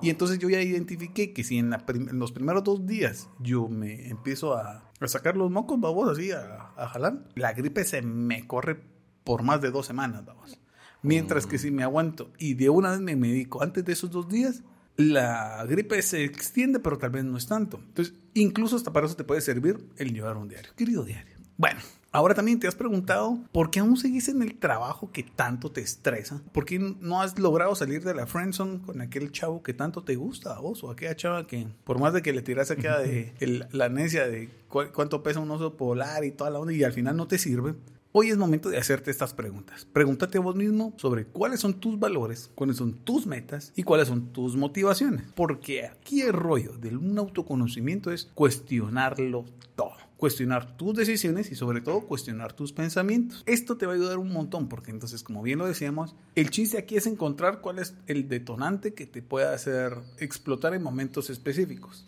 Y 0.01 0.09
entonces 0.09 0.39
yo 0.39 0.49
ya 0.49 0.63
identifiqué 0.63 1.35
que 1.35 1.45
si 1.45 1.59
en, 1.59 1.75
los 2.13 2.33
primeros 2.33 2.65
dos 2.65 2.87
días 2.87 3.29
yo 3.41 3.69
me 3.69 4.09
empiezo 4.09 4.55
a, 4.57 4.91
sacar 5.07 5.37
los 5.37 5.51
mocos, 5.51 5.79
vamos, 5.79 6.09
así, 6.09 6.31
a, 6.31 6.71
a, 6.77 6.89
jalar, 6.89 7.25
la 7.35 7.53
gripe 7.53 7.85
se 7.85 8.01
me 8.01 8.47
corre 8.47 8.81
por 9.25 9.43
más 9.43 9.61
de 9.61 9.71
dos 9.71 9.85
semanas, 9.85 10.25
vamos. 10.25 10.59
Mientras 11.03 11.47
que 11.47 11.59
si 11.59 11.73
me 11.73 11.83
aguanto 11.83 12.33
y 12.39 12.55
de 12.55 12.71
una 12.71 12.93
vez 12.93 13.01
me 13.01 13.17
medico 13.17 13.63
antes 13.63 13.85
de 13.85 13.93
esos 13.93 14.11
dos 14.11 14.29
días, 14.29 14.63
la 14.97 15.65
gripe 15.69 16.01
se 16.03 16.25
extiende, 16.25 16.79
pero 16.79 16.99
tal 16.99 17.11
vez 17.11 17.25
no 17.25 17.37
es 17.37 17.47
tanto. 17.47 17.79
Entonces, 17.79 18.15
incluso 18.35 18.77
hasta 18.77 18.93
para 18.93 19.07
eso 19.07 19.17
te 19.17 19.25
puede 19.25 19.41
servir 19.41 19.89
el 19.97 20.13
llevar 20.13 20.37
un 20.37 20.49
diario. 20.49 20.73
Querido 20.77 21.05
diario. 21.05 21.37
Bueno, 21.57 21.81
ahora 22.13 22.35
también 22.35 22.61
te 22.61 22.69
has 22.69 22.75
preguntado 22.75 23.39
por 23.51 23.71
qué 23.71 23.81
aún 23.81 23.97
seguís 23.97 24.29
en 24.29 24.43
el 24.43 24.59
trabajo 24.59 25.11
que 25.11 25.23
tanto 25.23 25.73
te 25.73 25.81
estresa. 25.81 26.43
¿Por 26.53 26.65
qué 26.65 26.79
no 26.79 27.21
has 27.21 27.39
logrado 27.39 27.75
salir 27.75 28.05
de 28.05 28.15
la 28.15 28.27
friendzone 28.27 28.83
con 28.83 29.01
aquel 29.01 29.33
chavo 29.33 29.63
que 29.63 29.75
tanto 29.75 30.05
te 30.05 30.17
gusta 30.17 30.55
a 30.55 30.61
vos 30.61 30.85
o 30.85 30.91
aquella 30.91 31.17
chava 31.17 31.47
que, 31.47 31.67
por 31.85 31.99
más 31.99 32.13
de 32.13 32.23
que 32.23 32.33
le 32.33 32.43
tiras 32.43 32.71
aquella 32.71 32.99
de 32.99 33.67
la 33.73 33.89
necia 33.89 34.29
de 34.29 34.51
cuánto 34.69 35.23
pesa 35.23 35.41
un 35.41 35.51
oso 35.51 35.77
polar 35.77 36.25
y 36.25 36.31
toda 36.31 36.51
la 36.51 36.61
onda 36.61 36.73
y 36.73 36.85
al 36.85 36.93
final 36.93 37.17
no 37.17 37.27
te 37.27 37.39
sirve, 37.39 37.75
Hoy 38.15 38.29
es 38.29 38.37
momento 38.37 38.69
de 38.69 38.77
hacerte 38.77 39.11
estas 39.11 39.33
preguntas. 39.33 39.87
Pregúntate 39.91 40.37
a 40.37 40.43
vos 40.43 40.55
mismo 40.55 40.93
sobre 40.99 41.25
cuáles 41.25 41.61
son 41.61 41.81
tus 41.81 41.99
valores, 41.99 42.51
cuáles 42.55 42.77
son 42.77 42.93
tus 42.93 43.27
metas 43.27 43.73
y 43.75 43.85
cuáles 43.85 44.09
son 44.09 44.35
tus 44.35 44.55
motivaciones. 44.55 45.25
Porque 45.35 45.87
aquí 45.87 46.21
el 46.21 46.35
rollo 46.35 46.77
de 46.77 46.95
un 46.95 47.19
autoconocimiento 47.19 48.11
es 48.13 48.31
cuestionarlo 48.35 49.47
todo. 49.77 49.95
Cuestionar 50.23 50.77
tus 50.77 50.95
decisiones 50.95 51.51
y 51.51 51.57
sobre 51.57 51.81
todo 51.81 52.03
cuestionar 52.03 52.53
tus 52.53 52.73
pensamientos. 52.73 53.43
Esto 53.45 53.77
te 53.77 53.87
va 53.87 53.93
a 53.93 53.97
ayudar 53.97 54.19
un 54.19 54.33
montón 54.33 54.69
porque 54.69 54.93
entonces, 54.93 55.25
como 55.25 55.43
bien 55.43 55.59
lo 55.59 55.67
decíamos, 55.67 56.15
el 56.37 56.51
chiste 56.51 56.79
aquí 56.79 56.97
es 56.97 57.07
encontrar 57.07 57.61
cuál 57.61 57.81
es 57.81 57.97
el 58.07 58.29
detonante 58.29 58.95
que 58.95 59.05
te 59.05 59.21
pueda 59.21 59.53
hacer 59.53 59.99
explotar 60.19 60.75
en 60.75 60.83
momentos 60.85 61.29
específicos. 61.29 62.07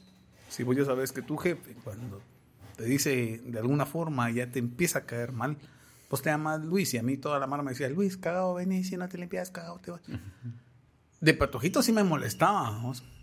Si 0.49 0.63
vos 0.63 0.77
ya 0.77 0.85
sabes 0.85 1.11
que 1.11 1.23
tu 1.23 1.37
jefe, 1.37 1.75
cuando 1.83 2.23
te 2.77 2.85
dice 2.85 3.43
de 3.45 3.59
alguna 3.59 3.85
forma, 3.85 4.31
ya 4.31 4.49
te 4.49 4.61
empieza 4.61 5.01
a 5.01 5.07
caer 5.07 5.33
mal, 5.33 5.57
pues 6.09 6.23
te 6.23 6.31
llamas 6.31 6.65
Luis 6.65 6.95
y 6.95 6.99
a 6.99 7.03
mí 7.03 7.17
toda 7.17 7.41
la 7.41 7.49
mano 7.49 7.65
me 7.65 7.73
decía, 7.73 7.89
Luis, 7.89 8.17
cagado, 8.17 8.55
ven 8.55 8.85
si 8.85 8.97
no 8.97 9.09
te 9.09 9.19
limpias, 9.19 9.51
cagado, 9.51 9.81
te 9.81 9.91
vas. 9.91 10.03
De 11.21 11.35
patojito 11.35 11.83
sí 11.83 11.91
me 11.91 12.05
molestaba. 12.05 12.81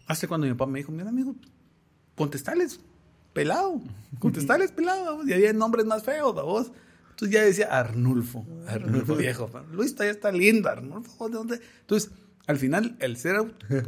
Hasta 0.07 0.27
cuando 0.27 0.47
mi 0.47 0.53
papá 0.53 0.69
me 0.69 0.79
dijo, 0.79 0.91
mira 0.91 1.07
amigo, 1.07 1.33
contestales 2.17 2.81
pelado, 3.33 3.81
contestales 4.19 4.71
pelado, 4.71 5.25
y 5.25 5.33
había 5.33 5.53
nombres 5.53 5.85
más 5.85 6.03
feos, 6.03 6.33
vos. 6.35 6.71
Entonces 7.11 7.33
ya 7.33 7.43
decía 7.43 7.67
Arnulfo, 7.67 8.45
Arnulfo 8.67 9.15
viejo. 9.15 9.49
Luis 9.71 9.93
todavía 9.93 10.13
está 10.13 10.31
lindo, 10.31 10.69
Arnulfo, 10.69 11.29
¿de 11.29 11.35
dónde? 11.35 11.61
Entonces, 11.81 12.11
al 12.47 12.57
final, 12.57 12.95
el 12.99 13.17
ser 13.17 13.37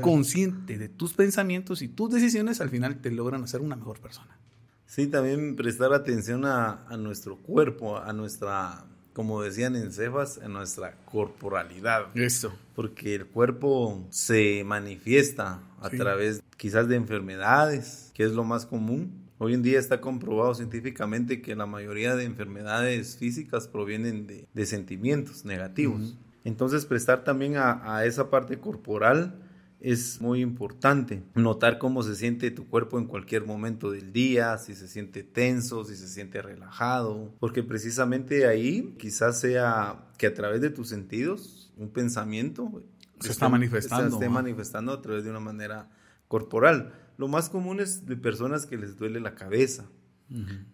consciente 0.02 0.78
de 0.78 0.88
tus 0.88 1.14
pensamientos 1.14 1.82
y 1.82 1.88
tus 1.88 2.12
decisiones, 2.12 2.62
al 2.62 2.70
final 2.70 3.02
te 3.02 3.12
logran 3.12 3.44
hacer 3.44 3.62
una 3.62 3.76
mejor 3.76 4.00
persona. 4.00 4.38
Sí, 4.86 5.08
también 5.08 5.56
prestar 5.56 5.92
atención 5.94 6.46
a, 6.46 6.86
nuestro 6.98 7.38
cuerpo, 7.38 7.98
a 7.98 8.14
nuestra, 8.14 8.86
como 9.14 9.42
decían 9.42 9.76
en 9.76 9.92
Cefas, 9.92 10.38
a 10.38 10.48
nuestra 10.48 10.96
corporalidad. 11.06 12.16
Eso. 12.16 12.54
Porque 12.76 13.16
el 13.16 13.26
cuerpo 13.26 14.06
se 14.12 14.64
manifiesta 14.64 15.62
a 15.82 15.90
través 15.90 16.44
quizás 16.58 16.88
de 16.88 16.96
enfermedades, 16.96 18.12
que 18.14 18.24
es 18.24 18.34
lo 18.34 18.44
más 18.44 18.68
común. 18.68 19.23
Hoy 19.38 19.54
en 19.54 19.64
día 19.64 19.80
está 19.80 20.00
comprobado 20.02 20.54
científicamente 20.56 21.42
que 21.42 21.56
la 21.56 21.66
mayoría 21.66 22.16
de 22.16 22.24
enfermedades 22.24 23.18
físicas 23.18 23.68
provienen 23.68 24.28
de, 24.28 24.66
sentimientos 24.66 25.46
negativos. 25.46 26.16
Entonces 26.44 26.86
prestar 26.86 27.24
también 27.24 27.58
a, 27.58 27.96
a 27.96 28.06
esa 28.06 28.30
parte 28.30 28.60
corporal 28.60 29.40
es 29.84 30.22
muy 30.22 30.40
importante. 30.40 31.24
Notar 31.36 31.78
cómo 31.78 32.04
se 32.04 32.16
siente 32.16 32.52
tu 32.52 32.68
cuerpo 32.68 32.98
en 32.98 33.06
cualquier 33.06 33.46
momento 33.46 33.92
del 33.92 34.14
día, 34.14 34.58
si 34.58 34.76
se 34.76 34.88
siente 34.88 35.24
tenso, 35.24 35.84
si 35.84 35.98
se 35.98 36.08
siente 36.08 36.42
relajado, 36.42 37.34
porque 37.40 37.64
precisamente 37.64 38.48
ahí 38.48 38.96
quizás 38.98 39.42
sea 39.42 40.06
que 40.18 40.28
a 40.28 40.34
través 40.34 40.62
de 40.62 40.70
tus 40.70 40.88
sentidos, 40.88 41.74
un 41.78 41.90
pensamiento 41.90 42.82
se 43.20 43.32
está 43.32 43.50
manifestando. 43.50 44.10
Se 44.10 44.16
esté 44.16 44.30
manifestando 44.30 44.94
a 44.94 45.02
través 45.02 45.26
de 45.26 45.30
una 45.30 45.42
manera 45.42 45.90
corporal. 46.30 46.94
Lo 47.24 47.30
más 47.30 47.50
común 47.50 47.80
es 47.80 48.06
de 48.06 48.18
personas 48.18 48.66
que 48.66 48.76
les 48.76 48.98
duele 48.98 49.22
la 49.22 49.34
cabeza. 49.34 49.86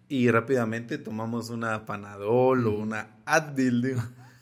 Y 0.08 0.28
rápidamente 0.32 0.98
tomamos 0.98 1.48
una 1.48 1.86
Panadol 1.86 2.66
o 2.66 2.76
una 2.76 3.18
Advil, 3.24 3.94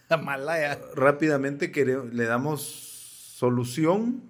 La 0.08 0.16
Malaya. 0.16 0.78
Rápidamente 0.94 1.70
le 1.74 2.24
damos 2.24 2.62
solución 2.62 4.22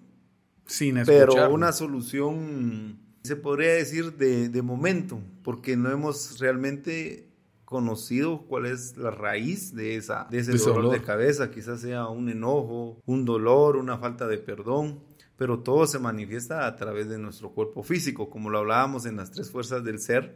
sin 0.66 1.00
Pero 1.06 1.52
una 1.52 1.70
solución, 1.70 2.98
se 3.22 3.36
podría 3.36 3.74
decir, 3.74 4.14
de, 4.14 4.62
momento, 4.62 5.20
porque 5.44 5.76
no 5.76 5.92
hemos 5.92 6.40
realmente 6.40 7.28
conocido 7.64 8.42
cuál 8.48 8.66
es 8.66 8.96
la 8.96 9.12
raíz 9.12 9.72
de, 9.72 9.94
esa, 9.94 10.26
de 10.32 10.38
ese 10.40 10.58
dolor, 10.58 10.90
de 10.90 11.00
cabeza. 11.00 11.52
Quizás 11.52 11.80
sea 11.82 12.08
un 12.08 12.28
enojo, 12.28 13.00
un 13.06 13.24
dolor, 13.24 13.76
una 13.76 13.98
falta 13.98 14.26
de 14.26 14.38
perdón, 14.38 14.98
pero 15.38 15.60
todo 15.60 15.86
se 15.86 16.00
manifiesta 16.00 16.66
a 16.66 16.74
través 16.74 17.08
de 17.08 17.16
nuestro 17.16 17.50
cuerpo 17.50 17.84
físico, 17.84 18.28
como 18.28 18.50
lo 18.50 18.58
hablábamos 18.58 19.06
en 19.06 19.16
las 19.16 19.30
tres 19.30 19.52
fuerzas 19.52 19.84
del 19.84 20.00
ser. 20.00 20.34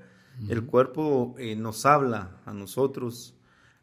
El 0.48 0.64
cuerpo 0.64 1.34
eh, 1.38 1.56
nos 1.56 1.84
habla 1.84 2.40
a 2.46 2.54
nosotros 2.54 3.34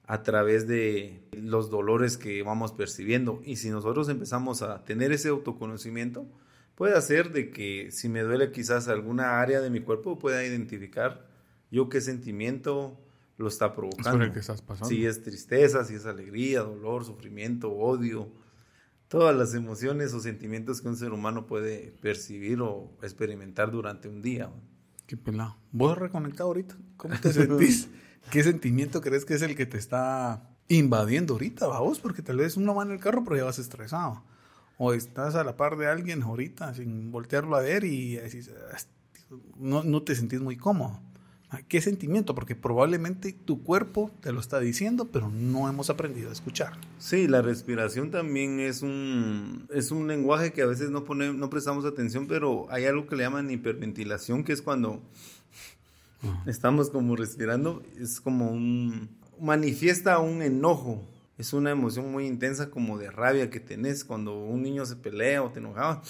a 0.05 0.23
través 0.23 0.65
de 0.65 1.21
los 1.33 1.69
dolores 1.69 2.17
que 2.17 2.41
vamos 2.41 2.71
percibiendo. 2.71 3.41
Y 3.43 3.57
si 3.57 3.69
nosotros 3.69 4.07
empezamos 4.07 4.61
a 4.61 4.85
tener 4.85 5.11
ese 5.11 5.27
autoconocimiento, 5.27 6.25
puede 6.73 6.97
hacer 6.97 7.33
de 7.33 7.51
que 7.51 7.91
si 7.91 8.07
me 8.07 8.21
duele 8.21 8.51
quizás 8.51 8.87
alguna 8.87 9.41
área 9.41 9.59
de 9.59 9.69
mi 9.69 9.81
cuerpo, 9.81 10.17
pueda 10.17 10.43
identificar 10.45 11.27
yo 11.69 11.89
qué 11.89 11.99
sentimiento 11.99 12.97
lo 13.37 13.49
está 13.49 13.75
provocando. 13.75 14.23
Si 14.85 15.05
es 15.05 15.21
tristeza, 15.21 15.83
si 15.83 15.95
es 15.95 16.05
alegría, 16.05 16.61
dolor, 16.61 17.03
sufrimiento, 17.03 17.71
odio, 17.73 18.31
todas 19.09 19.35
las 19.35 19.53
emociones 19.55 20.13
o 20.13 20.21
sentimientos 20.21 20.81
que 20.81 20.87
un 20.87 20.95
ser 20.95 21.11
humano 21.11 21.45
puede 21.45 21.91
percibir 22.01 22.61
o 22.61 22.91
experimentar 23.01 23.71
durante 23.71 24.07
un 24.07 24.21
día. 24.21 24.49
Qué 25.07 25.17
pelado. 25.17 25.57
¿Vos 25.71 25.97
reconectado 25.97 26.47
ahorita? 26.47 26.77
¿Cómo 26.95 27.19
te 27.19 27.33
sentís? 27.33 27.89
¿Qué 28.31 28.43
sentimiento 28.43 29.01
crees 29.01 29.25
que 29.25 29.33
es 29.33 29.41
el 29.41 29.55
que 29.55 29.65
te 29.65 29.77
está 29.77 30.55
invadiendo 30.67 31.33
ahorita, 31.33 31.67
vos? 31.67 31.99
Porque 31.99 32.21
tal 32.21 32.37
vez 32.37 32.55
uno 32.55 32.75
va 32.75 32.83
en 32.83 32.91
el 32.91 32.99
carro, 32.99 33.23
pero 33.23 33.35
ya 33.35 33.43
vas 33.43 33.57
estresado. 33.57 34.23
O 34.77 34.93
estás 34.93 35.35
a 35.35 35.43
la 35.43 35.57
par 35.57 35.75
de 35.77 35.87
alguien 35.87 36.21
ahorita 36.21 36.75
sin 36.75 37.11
voltearlo 37.11 37.55
a 37.55 37.61
ver 37.61 37.83
y 37.83 38.15
decís, 38.15 38.51
ah, 38.71 38.77
no, 39.57 39.83
no 39.83 40.03
te 40.03 40.15
sentís 40.15 40.39
muy 40.39 40.55
cómodo. 40.55 41.01
¿Qué 41.67 41.81
sentimiento? 41.81 42.35
Porque 42.35 42.55
probablemente 42.55 43.33
tu 43.33 43.63
cuerpo 43.63 44.11
te 44.21 44.31
lo 44.31 44.39
está 44.39 44.59
diciendo, 44.59 45.05
pero 45.11 45.29
no 45.29 45.67
hemos 45.67 45.89
aprendido 45.89 46.29
a 46.29 46.33
escuchar. 46.33 46.73
Sí, 46.99 47.27
la 47.27 47.41
respiración 47.41 48.11
también 48.11 48.59
es 48.59 48.83
un, 48.83 49.67
es 49.73 49.91
un 49.91 50.07
lenguaje 50.07 50.53
que 50.53 50.61
a 50.61 50.67
veces 50.67 50.91
no, 50.91 51.03
pone, 51.03 51.33
no 51.33 51.49
prestamos 51.49 51.85
atención, 51.85 52.27
pero 52.27 52.67
hay 52.69 52.85
algo 52.85 53.07
que 53.07 53.15
le 53.15 53.23
llaman 53.23 53.49
hiperventilación, 53.49 54.43
que 54.43 54.53
es 54.53 54.61
cuando 54.61 55.01
Estamos 56.45 56.89
como 56.89 57.15
respirando, 57.15 57.81
es 57.99 58.19
como 58.19 58.49
un... 58.51 59.09
manifiesta 59.39 60.19
un 60.19 60.41
enojo, 60.41 61.01
es 61.39 61.53
una 61.53 61.71
emoción 61.71 62.11
muy 62.11 62.27
intensa 62.27 62.69
como 62.69 62.97
de 62.97 63.09
rabia 63.09 63.49
que 63.49 63.61
tenés 63.61 64.03
cuando 64.03 64.37
un 64.37 64.61
niño 64.61 64.85
se 64.85 64.97
pelea 64.97 65.41
o 65.41 65.49
te 65.49 65.59
enojaba. 65.59 66.01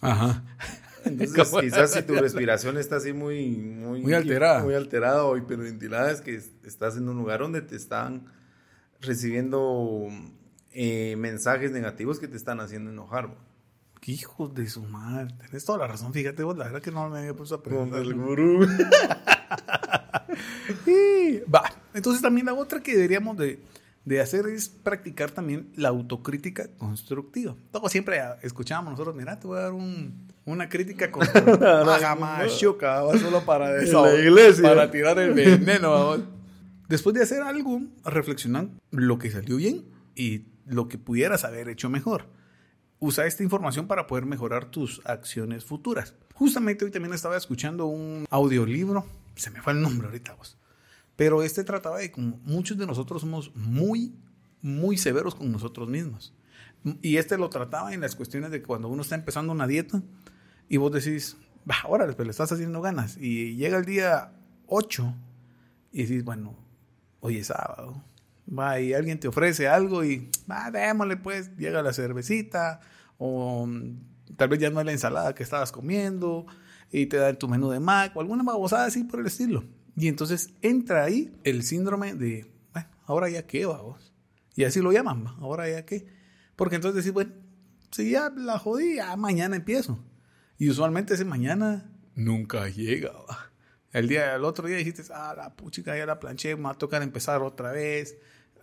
Ajá. 0.00 0.42
Entonces, 1.04 1.48
quizás 1.60 1.92
si 1.92 2.02
tu 2.02 2.14
respiración 2.14 2.76
está 2.76 2.96
así 2.96 3.12
muy, 3.12 3.58
muy, 3.58 4.02
muy 4.02 4.12
alterada. 4.12 4.64
Muy 4.64 4.74
alterada 4.74 5.24
o 5.24 5.36
hiperventilada, 5.36 6.10
es 6.10 6.20
que 6.20 6.42
estás 6.64 6.96
en 6.96 7.08
un 7.08 7.16
lugar 7.16 7.38
donde 7.38 7.62
te 7.62 7.76
están 7.76 8.26
recibiendo 9.00 10.08
eh, 10.72 11.14
mensajes 11.16 11.70
negativos 11.70 12.18
que 12.18 12.26
te 12.26 12.36
están 12.36 12.58
haciendo 12.58 12.90
enojar. 12.90 13.36
Hijos 14.04 14.52
de 14.52 14.68
su 14.68 14.82
madre. 14.82 15.32
Tenés 15.46 15.64
toda 15.64 15.78
la 15.78 15.86
razón. 15.86 16.12
Fíjate 16.12 16.42
vos, 16.42 16.58
la 16.58 16.64
verdad 16.64 16.82
que 16.82 16.90
no 16.90 17.08
me 17.08 17.20
había 17.20 17.34
puesto 17.34 17.54
a 17.54 17.62
Con 17.62 17.72
aprender. 17.72 18.00
el 18.02 18.14
gurú. 18.14 18.66
Va. 21.54 21.72
Entonces 21.94 22.20
también 22.20 22.46
la 22.46 22.54
otra 22.54 22.82
que 22.82 22.94
deberíamos 22.94 23.36
de, 23.36 23.60
de 24.06 24.20
hacer 24.20 24.46
es 24.46 24.68
practicar 24.70 25.30
también 25.32 25.68
la 25.76 25.88
autocrítica 25.90 26.68
constructiva. 26.78 27.54
Todo 27.70 27.88
siempre 27.90 28.20
escuchábamos 28.42 28.92
nosotros, 28.92 29.14
mira, 29.14 29.38
te 29.38 29.46
voy 29.46 29.58
a 29.58 29.62
dar 29.62 29.72
un- 29.72 30.28
una 30.46 30.68
crítica 30.68 31.10
constructiva. 31.10 31.82
Va, 31.84 33.18
solo 33.18 33.44
para 33.44 33.70
desahogar, 33.74 34.18
iglesia. 34.20 34.62
para 34.62 34.90
tirar 34.90 35.18
el 35.18 35.34
veneno. 35.34 35.90
va. 35.90 36.18
Después 36.88 37.14
de 37.14 37.22
hacer 37.22 37.42
algo, 37.42 37.82
reflexionar 38.04 38.68
lo 38.92 39.18
que 39.18 39.30
salió 39.30 39.56
bien 39.56 39.84
y 40.14 40.44
lo 40.66 40.86
que 40.88 40.98
pudieras 40.98 41.44
haber 41.44 41.68
hecho 41.68 41.90
mejor. 41.90 42.26
Usa 43.00 43.26
esta 43.26 43.42
información 43.42 43.88
para 43.88 44.06
poder 44.06 44.24
mejorar 44.24 44.66
tus 44.70 45.02
acciones 45.04 45.64
futuras. 45.64 46.14
Justamente 46.34 46.84
hoy 46.84 46.90
también 46.92 47.12
estaba 47.12 47.36
escuchando 47.36 47.86
un 47.86 48.24
audiolibro, 48.30 49.04
se 49.34 49.50
me 49.50 49.60
fue 49.60 49.72
el 49.72 49.82
nombre 49.82 50.06
ahorita 50.06 50.34
vos, 50.34 50.56
pero 51.16 51.42
este 51.42 51.64
trataba 51.64 51.98
de 51.98 52.12
como 52.12 52.38
muchos 52.44 52.76
de 52.76 52.86
nosotros 52.86 53.22
somos 53.22 53.54
muy, 53.56 54.14
muy 54.60 54.98
severos 54.98 55.34
con 55.34 55.50
nosotros 55.50 55.88
mismos. 55.88 56.34
Y 57.02 57.16
este 57.16 57.36
lo 57.38 57.48
trataba 57.50 57.92
en 57.94 58.00
las 58.00 58.14
cuestiones 58.14 58.50
de 58.50 58.62
cuando 58.62 58.88
uno 58.88 59.02
está 59.02 59.16
empezando 59.16 59.52
una 59.52 59.66
dieta 59.66 60.02
y 60.68 60.76
vos 60.76 60.92
decís, 60.92 61.36
va, 61.68 61.76
órale, 61.88 62.12
pues 62.12 62.26
le 62.26 62.30
estás 62.30 62.52
haciendo 62.52 62.80
ganas. 62.80 63.16
Y 63.16 63.56
llega 63.56 63.78
el 63.78 63.84
día 63.84 64.32
8 64.66 65.14
y 65.92 66.02
decís, 66.02 66.22
bueno, 66.22 66.54
hoy 67.20 67.38
es 67.38 67.48
sábado. 67.48 68.04
Va, 68.46 68.78
y 68.78 68.92
alguien 68.94 69.18
te 69.18 69.26
ofrece 69.26 69.66
algo 69.66 70.04
y, 70.04 70.30
va, 70.48 70.70
démosle 70.70 71.16
pues, 71.16 71.56
llega 71.56 71.82
la 71.82 71.92
cervecita 71.92 72.80
o 73.18 73.66
mm, 73.66 74.36
tal 74.36 74.48
vez 74.48 74.60
ya 74.60 74.70
no 74.70 74.78
es 74.78 74.86
la 74.86 74.92
ensalada 74.92 75.34
que 75.34 75.42
estabas 75.42 75.72
comiendo 75.72 76.46
y 76.92 77.06
te 77.06 77.16
dan 77.16 77.36
tu 77.36 77.48
menú 77.48 77.70
de 77.70 77.80
Mac 77.80 78.12
o 78.14 78.20
alguna 78.20 78.44
babosada 78.44 78.84
así 78.84 79.02
por 79.02 79.20
el 79.20 79.26
estilo. 79.26 79.64
Y 79.96 80.08
entonces 80.08 80.50
entra 80.62 81.04
ahí 81.04 81.32
el 81.44 81.62
síndrome 81.62 82.14
de, 82.14 82.50
bueno, 82.72 82.88
ahora 83.04 83.28
ya 83.30 83.46
qué, 83.46 83.64
vamos. 83.66 84.12
Y 84.54 84.64
así 84.64 84.80
lo 84.80 84.92
llaman, 84.92 85.26
ahora 85.40 85.68
ya 85.68 85.84
qué. 85.84 86.06
Porque 86.54 86.76
entonces 86.76 87.02
decís, 87.02 87.12
bueno, 87.14 87.32
si 87.90 88.10
ya 88.10 88.30
la 88.30 88.58
jodí, 88.58 88.96
ya 88.96 89.16
mañana 89.16 89.56
empiezo. 89.56 89.98
Y 90.58 90.68
usualmente 90.70 91.14
ese 91.14 91.24
mañana 91.24 91.90
nunca 92.14 92.68
llega. 92.68 93.12
El 93.92 94.08
día, 94.08 94.34
el 94.34 94.44
otro 94.44 94.66
día 94.68 94.76
dijiste, 94.76 95.02
ah, 95.14 95.34
la 95.36 95.54
puchica 95.56 95.96
ya 95.96 96.04
la 96.06 96.20
planché, 96.20 96.56
me 96.56 96.64
va 96.64 96.70
a 96.72 96.74
tocar 96.78 97.02
empezar 97.02 97.42
otra 97.42 97.72
vez. 97.72 98.16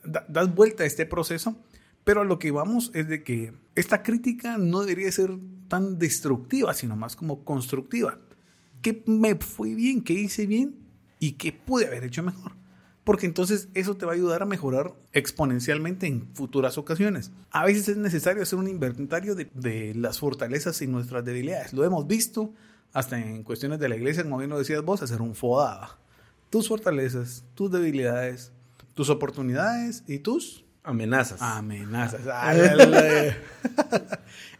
Da- 0.04 0.26
das 0.28 0.54
vuelta 0.54 0.84
a 0.84 0.86
este 0.86 1.06
proceso, 1.06 1.56
pero 2.04 2.22
a 2.22 2.26
lo 2.26 2.38
que 2.38 2.52
vamos 2.52 2.92
es 2.94 3.08
de 3.08 3.24
que 3.24 3.54
esta 3.76 4.04
crítica 4.04 4.58
no 4.58 4.82
debería 4.82 5.12
ser 5.12 5.32
tan 5.70 5.98
destructiva, 5.98 6.74
sino 6.74 6.96
más 6.96 7.16
como 7.16 7.44
constructiva. 7.44 8.20
¿Qué 8.82 9.04
me 9.08 9.36
fue 9.36 9.74
bien? 9.74 10.04
¿Qué 10.04 10.14
hice 10.14 10.46
bien? 10.46 10.76
¿Y 11.24 11.32
qué 11.34 11.54
pude 11.54 11.88
haber 11.88 12.04
hecho 12.04 12.22
mejor? 12.22 12.52
Porque 13.06 13.26
entonces 13.26 13.70
eso 13.76 13.96
te 13.96 14.06
va 14.06 14.12
a 14.12 14.16
ayudar 14.16 14.42
a 14.42 14.46
mejorar 14.46 14.94
exponencialmente 15.14 16.06
en 16.06 16.28
futuras 16.36 16.78
ocasiones. 16.78 17.32
A 17.50 17.64
veces 17.64 17.88
es 17.88 17.96
necesario 17.96 18.44
hacer 18.44 18.60
un 18.60 18.68
inventario 18.68 19.34
de, 19.34 19.50
de 19.54 19.94
las 19.96 20.20
fortalezas 20.20 20.82
y 20.82 20.88
nuestras 20.88 21.24
debilidades. 21.24 21.72
Lo 21.72 21.86
hemos 21.86 22.08
visto 22.08 22.54
hasta 22.92 23.18
en 23.18 23.44
cuestiones 23.44 23.80
de 23.80 23.88
la 23.88 23.96
iglesia, 23.96 24.24
como 24.24 24.40
bien 24.40 24.50
lo 24.50 24.58
decías 24.58 24.84
vos, 24.84 25.02
hacer 25.02 25.22
un 25.22 25.34
FODA. 25.34 25.98
Tus 26.50 26.68
fortalezas, 26.68 27.46
tus 27.56 27.72
debilidades, 27.72 28.52
tus 28.94 29.10
oportunidades 29.10 30.04
y 30.06 30.20
tus 30.20 30.66
Amenazas. 30.84 31.42
amenazas. 31.42 32.28
Ándale. 32.34 33.38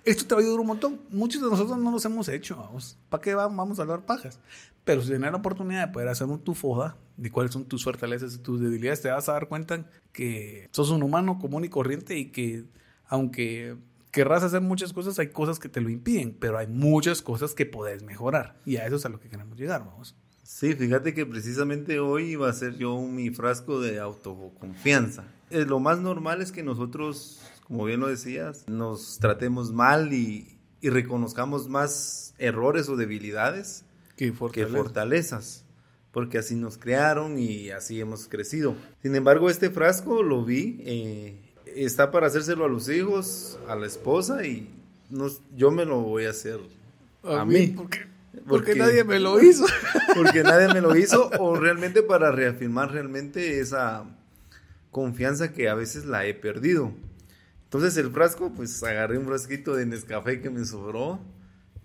Esto 0.06 0.26
te 0.26 0.36
va 0.36 0.42
a 0.42 0.44
ayudar 0.44 0.60
un 0.60 0.68
montón. 0.68 1.00
Muchos 1.10 1.42
de 1.42 1.50
nosotros 1.50 1.78
no 1.78 1.92
los 1.92 2.04
hemos 2.06 2.28
hecho. 2.28 2.58
Vamos. 2.58 2.98
¿Para 3.10 3.22
qué 3.22 3.36
va- 3.36 3.48
vamos 3.48 3.80
a 3.80 3.84
hablar 3.84 4.06
pajas? 4.06 4.40
Pero 4.84 5.02
si 5.02 5.08
tienes 5.10 5.32
la 5.32 5.38
oportunidad 5.38 5.88
de 5.88 5.94
poder 5.94 6.10
hacer 6.10 6.28
un 6.28 6.40
tu 6.40 6.54
foda 6.56 6.98
de 7.16 7.32
cuáles 7.32 7.54
son 7.54 7.64
tus 7.66 7.84
fortalezas 7.86 8.36
y 8.36 8.40
tus 8.40 8.60
debilidades, 8.60 9.02
te 9.02 9.10
vas 9.10 9.30
a 9.30 9.34
dar 9.34 9.48
cuenta 9.48 9.86
que 10.12 10.68
sos 10.72 10.90
un 10.90 11.04
humano 11.04 11.40
común 11.40 11.64
y 11.64 11.70
corriente 11.70 12.18
y 12.18 12.32
que 12.32 12.66
aunque 13.08 13.78
querrás 14.12 14.44
hacer 14.44 14.60
muchas 14.62 14.92
cosas, 14.92 15.18
hay 15.20 15.30
cosas 15.30 15.58
que 15.58 15.70
te 15.70 15.80
lo 15.80 15.90
impiden, 15.90 16.36
pero 16.38 16.58
hay 16.58 16.68
muchas 16.68 17.22
cosas 17.22 17.54
que 17.54 17.66
podés 17.66 18.04
mejorar. 18.04 18.58
Y 18.66 18.76
a 18.78 18.86
eso 18.86 18.98
es 18.98 19.06
a 19.06 19.10
lo 19.10 19.20
que 19.22 19.30
queremos 19.30 19.58
llegar, 19.58 19.86
vamos. 19.86 20.16
Sí, 20.44 20.74
fíjate 20.76 21.14
que 21.14 21.26
precisamente 21.26 22.00
hoy 22.00 22.32
iba 22.32 22.50
a 22.50 22.54
ser 22.54 22.76
yo 22.78 23.00
mi 23.02 23.30
frasco 23.30 23.80
de 23.80 24.00
autoconfianza. 24.00 25.24
Eh, 25.50 25.66
lo 25.66 25.80
más 25.80 26.00
normal 26.00 26.42
es 26.42 26.52
que 26.52 26.62
nosotros, 26.64 27.42
como 27.68 27.86
bien 27.86 28.00
lo 28.00 28.08
decías, 28.08 28.66
nos 28.68 29.18
tratemos 29.20 29.72
mal 29.72 30.14
y, 30.14 30.58
y 30.82 30.90
reconozcamos 30.90 31.70
más 31.70 32.34
errores 32.38 32.90
o 32.90 32.96
debilidades 32.98 33.86
Que 34.18 34.26
que 34.28 34.34
fortaleza. 34.34 34.78
fortalezas, 34.78 35.66
porque 36.12 36.38
así 36.38 36.56
nos 36.56 36.78
crearon 36.78 37.38
y 37.40 37.70
así 37.72 38.00
hemos 38.00 38.28
crecido. 38.28 38.76
Sin 39.02 39.16
embargo, 39.16 39.50
este 39.50 39.70
frasco 39.70 40.22
lo 40.24 40.44
vi, 40.46 40.78
eh, 40.82 41.40
está 41.76 42.12
para 42.12 42.28
hacérselo 42.28 42.66
a 42.66 42.70
los 42.70 42.90
hijos, 42.90 43.58
a 43.68 43.76
la 43.76 43.88
esposa 43.88 44.46
y 44.46 44.70
nos- 45.10 45.42
yo 45.56 45.72
me 45.72 45.86
lo 45.86 46.02
voy 46.02 46.26
a 46.26 46.30
hacer 46.32 46.60
a, 47.24 47.46
mí. 47.46 47.68
Porque, 47.68 48.00
porque 48.48 48.48
Porque- 48.48 48.76
nadie 48.76 49.04
me 49.04 49.20
lo 49.20 49.42
hizo. 49.42 49.66
Porque 50.16 50.44
nadie 50.44 50.68
me 50.74 50.82
lo 50.82 50.96
hizo 50.96 51.30
o 51.40 51.56
realmente 51.56 52.04
para 52.04 52.32
reafirmar 52.32 52.92
realmente 52.92 53.60
esa 53.60 54.04
confianza 54.92 55.54
que 55.54 55.70
a 55.70 55.74
veces 55.76 56.06
la 56.06 56.26
he 56.28 56.34
perdido. 56.34 56.92
Entonces 57.74 57.98
el 57.98 58.12
frasco, 58.12 58.52
pues 58.54 58.84
agarré 58.84 59.18
un 59.18 59.26
frasquito 59.26 59.76
de 59.76 59.88
Nescafé 59.88 60.42
que 60.42 60.52
me 60.52 60.64
sobró 60.64 61.20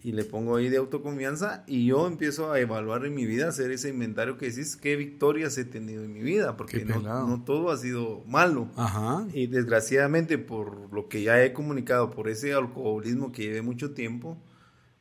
y 0.02 0.12
le 0.12 0.22
pongo 0.22 0.56
ahí 0.56 0.68
de 0.68 0.76
autoconfianza 0.76 1.64
y 1.66 1.86
yo 1.86 2.06
empiezo 2.06 2.52
a 2.52 2.60
evaluar 2.60 3.06
en 3.06 3.14
mi 3.14 3.24
vida, 3.24 3.48
hacer 3.48 3.70
ese 3.70 3.88
inventario 3.88 4.36
que 4.36 4.50
decís 4.50 4.76
qué 4.76 4.96
victorias 4.96 5.56
he 5.56 5.64
tenido 5.64 6.04
en 6.04 6.12
mi 6.12 6.20
vida, 6.20 6.58
porque 6.58 6.84
no, 6.84 7.00
no 7.00 7.42
todo 7.42 7.70
ha 7.70 7.78
sido 7.78 8.22
malo. 8.26 8.68
Ajá. 8.76 9.26
Y 9.32 9.46
desgraciadamente 9.46 10.36
por 10.36 10.92
lo 10.92 11.08
que 11.08 11.22
ya 11.22 11.42
he 11.42 11.54
comunicado, 11.54 12.10
por 12.10 12.28
ese 12.28 12.52
alcoholismo 12.52 13.32
que 13.32 13.44
llevé 13.44 13.62
mucho 13.62 13.94
tiempo, 13.94 14.36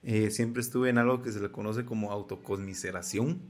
eh, 0.03 0.31
siempre 0.31 0.61
estuve 0.61 0.89
en 0.89 0.99
algo 0.99 1.21
que 1.21 1.33
se 1.33 1.41
le 1.41 1.51
conoce 1.51 1.83
como 1.83 2.13
autocosmiseración, 2.13 3.41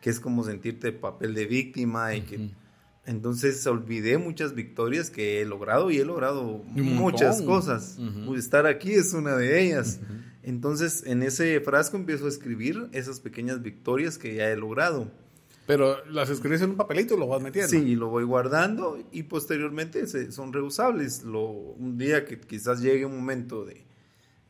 que 0.00 0.08
es 0.08 0.18
como 0.18 0.44
sentirte 0.44 0.92
papel 0.92 1.34
de 1.34 1.44
víctima 1.44 2.14
y 2.14 2.22
que... 2.22 2.65
Entonces 3.06 3.64
olvidé 3.66 4.18
muchas 4.18 4.54
victorias 4.54 5.10
que 5.10 5.40
he 5.40 5.44
logrado 5.44 5.90
y 5.90 5.98
he 5.98 6.04
logrado 6.04 6.62
muchas 6.74 7.40
cosas. 7.42 7.98
Ujú. 7.98 8.34
Estar 8.34 8.66
aquí 8.66 8.92
es 8.94 9.12
una 9.14 9.36
de 9.36 9.62
ellas. 9.62 10.00
Entonces 10.42 11.04
en 11.06 11.22
ese 11.22 11.60
frasco 11.60 11.96
empiezo 11.96 12.26
a 12.26 12.28
escribir 12.28 12.88
esas 12.92 13.20
pequeñas 13.20 13.62
victorias 13.62 14.18
que 14.18 14.34
ya 14.34 14.50
he 14.50 14.56
logrado. 14.56 15.10
Pero 15.66 16.04
las 16.06 16.30
escribes 16.30 16.62
en 16.62 16.70
un 16.70 16.76
papelito 16.76 17.14
y 17.16 17.18
lo 17.18 17.26
vas 17.26 17.42
metiendo. 17.42 17.68
Sí, 17.70 17.96
lo 17.96 18.08
voy 18.08 18.22
guardando 18.24 18.98
y 19.10 19.24
posteriormente 19.24 20.06
se- 20.06 20.30
son 20.30 20.52
reusables. 20.52 21.22
Lo, 21.24 21.42
un 21.42 21.98
día 21.98 22.24
que 22.24 22.38
quizás 22.38 22.80
llegue 22.80 23.04
un 23.04 23.16
momento 23.16 23.64
de, 23.64 23.84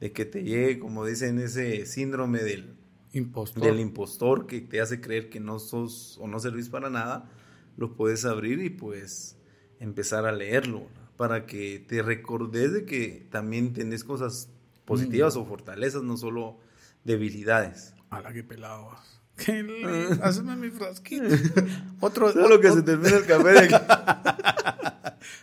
de 0.00 0.12
que 0.12 0.26
te 0.26 0.44
llegue, 0.44 0.78
como 0.78 1.06
dicen, 1.06 1.38
ese 1.38 1.86
síndrome 1.86 2.42
del, 2.42 2.74
Impostor. 3.14 3.62
del 3.62 3.80
impostor 3.80 4.46
que 4.46 4.60
te 4.60 4.82
hace 4.82 5.00
creer 5.00 5.30
que 5.30 5.40
no 5.40 5.58
sos 5.58 6.18
o 6.20 6.28
no 6.28 6.38
servís 6.38 6.68
para 6.68 6.90
nada, 6.90 7.30
lo 7.76 7.94
puedes 7.94 8.24
abrir 8.24 8.60
y 8.60 8.70
pues 8.70 9.36
empezar 9.80 10.26
a 10.26 10.32
leerlo 10.32 10.80
¿no? 10.80 11.16
para 11.16 11.46
que 11.46 11.84
te 11.86 12.02
recordes 12.02 12.72
de 12.72 12.84
que 12.84 13.26
también 13.30 13.72
tenés 13.72 14.04
cosas 14.04 14.50
positivas 14.84 15.36
o 15.36 15.44
fortalezas, 15.44 16.02
no 16.02 16.16
solo 16.16 16.58
debilidades. 17.04 17.94
A 18.10 18.20
la 18.20 18.32
que 18.32 18.42
pelado. 18.42 18.86
vas. 18.86 19.20
Qué 19.44 19.62
lindo. 19.62 19.88
Hazme 20.22 20.56
mi 20.56 20.70
frasquito. 20.70 21.24
Otro. 22.00 22.32
Solo 22.32 22.60
que 22.60 22.70
se 22.70 22.82
termina 22.82 23.16
el 23.16 23.26
café 23.26 23.50
de 23.50 23.58
aquí. 23.58 23.74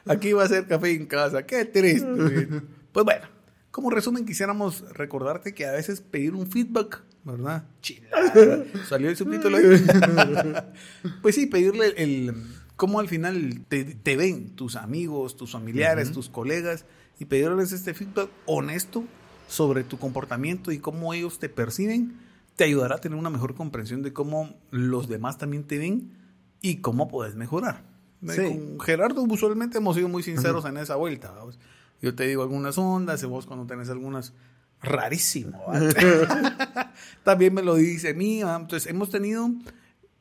Aquí 0.06 0.34
va 0.34 0.44
a 0.44 0.48
ser 0.48 0.66
café 0.66 0.92
en 0.92 1.06
casa. 1.06 1.46
Qué 1.46 1.66
triste. 1.66 2.62
pues 2.92 3.06
bueno, 3.06 3.26
como 3.72 3.90
resumen, 3.90 4.26
quisiéramos 4.26 4.82
recordarte 4.94 5.54
que 5.54 5.66
a 5.66 5.72
veces 5.72 6.02
pedir 6.02 6.34
un 6.34 6.48
feedback, 6.48 7.04
¿verdad? 7.24 7.66
Chilada. 7.82 8.64
Salió 8.88 9.10
el 9.10 9.16
subtítulo 9.16 9.58
ahí. 9.58 9.64
pues 11.22 11.36
sí, 11.36 11.48
pedirle 11.48 11.94
el, 11.98 12.34
cómo 12.76 13.00
al 13.00 13.08
final 13.08 13.66
te, 13.68 13.86
te 13.86 14.18
ven 14.18 14.56
tus 14.56 14.76
amigos, 14.76 15.38
tus 15.38 15.52
familiares, 15.52 16.12
tus 16.12 16.30
colegas 16.30 16.86
y 17.20 17.26
pedirles 17.26 17.72
este 17.72 17.94
feedback 17.94 18.30
honesto 18.46 19.04
sobre 19.48 19.84
tu 19.84 19.98
comportamiento 19.98 20.72
y 20.72 20.80
cómo 20.80 21.14
ellos 21.14 21.40
te 21.40 21.50
perciben, 21.50 22.18
te 22.56 22.64
ayudará 22.64 22.96
a 22.96 22.98
tener 23.00 23.18
una 23.18 23.30
mejor 23.30 23.56
comprensión 23.56 24.02
de 24.02 24.14
cómo 24.14 24.56
los 24.72 25.08
demás 25.08 25.38
también 25.38 25.64
te 25.64 25.78
ven 25.78 26.12
y 26.62 26.78
cómo 26.78 27.08
puedes 27.08 27.36
mejorar. 27.36 27.84
Sí. 28.28 28.42
Con 28.42 28.80
Gerardo 28.80 29.22
usualmente 29.24 29.80
hemos 29.80 29.96
sido 29.96 30.08
muy 30.08 30.24
sinceros 30.24 30.66
en 30.66 30.78
esa 30.78 30.96
vuelta. 30.96 31.34
Yo 32.02 32.16
te 32.16 32.26
digo 32.26 32.42
algunas 32.42 32.78
ondas 32.78 33.22
y 33.24 33.26
vos 33.26 33.46
cuando 33.46 33.66
tenés 33.66 33.90
algunas 33.90 34.34
rarísimo. 34.84 35.64
También 37.24 37.54
me 37.54 37.64
lo 37.64 37.76
dice 37.76 38.10
a 38.10 38.14
mí. 38.14 38.44
¿va? 38.44 38.56
Entonces 38.56 38.90
hemos 38.90 39.10
tenido 39.10 39.50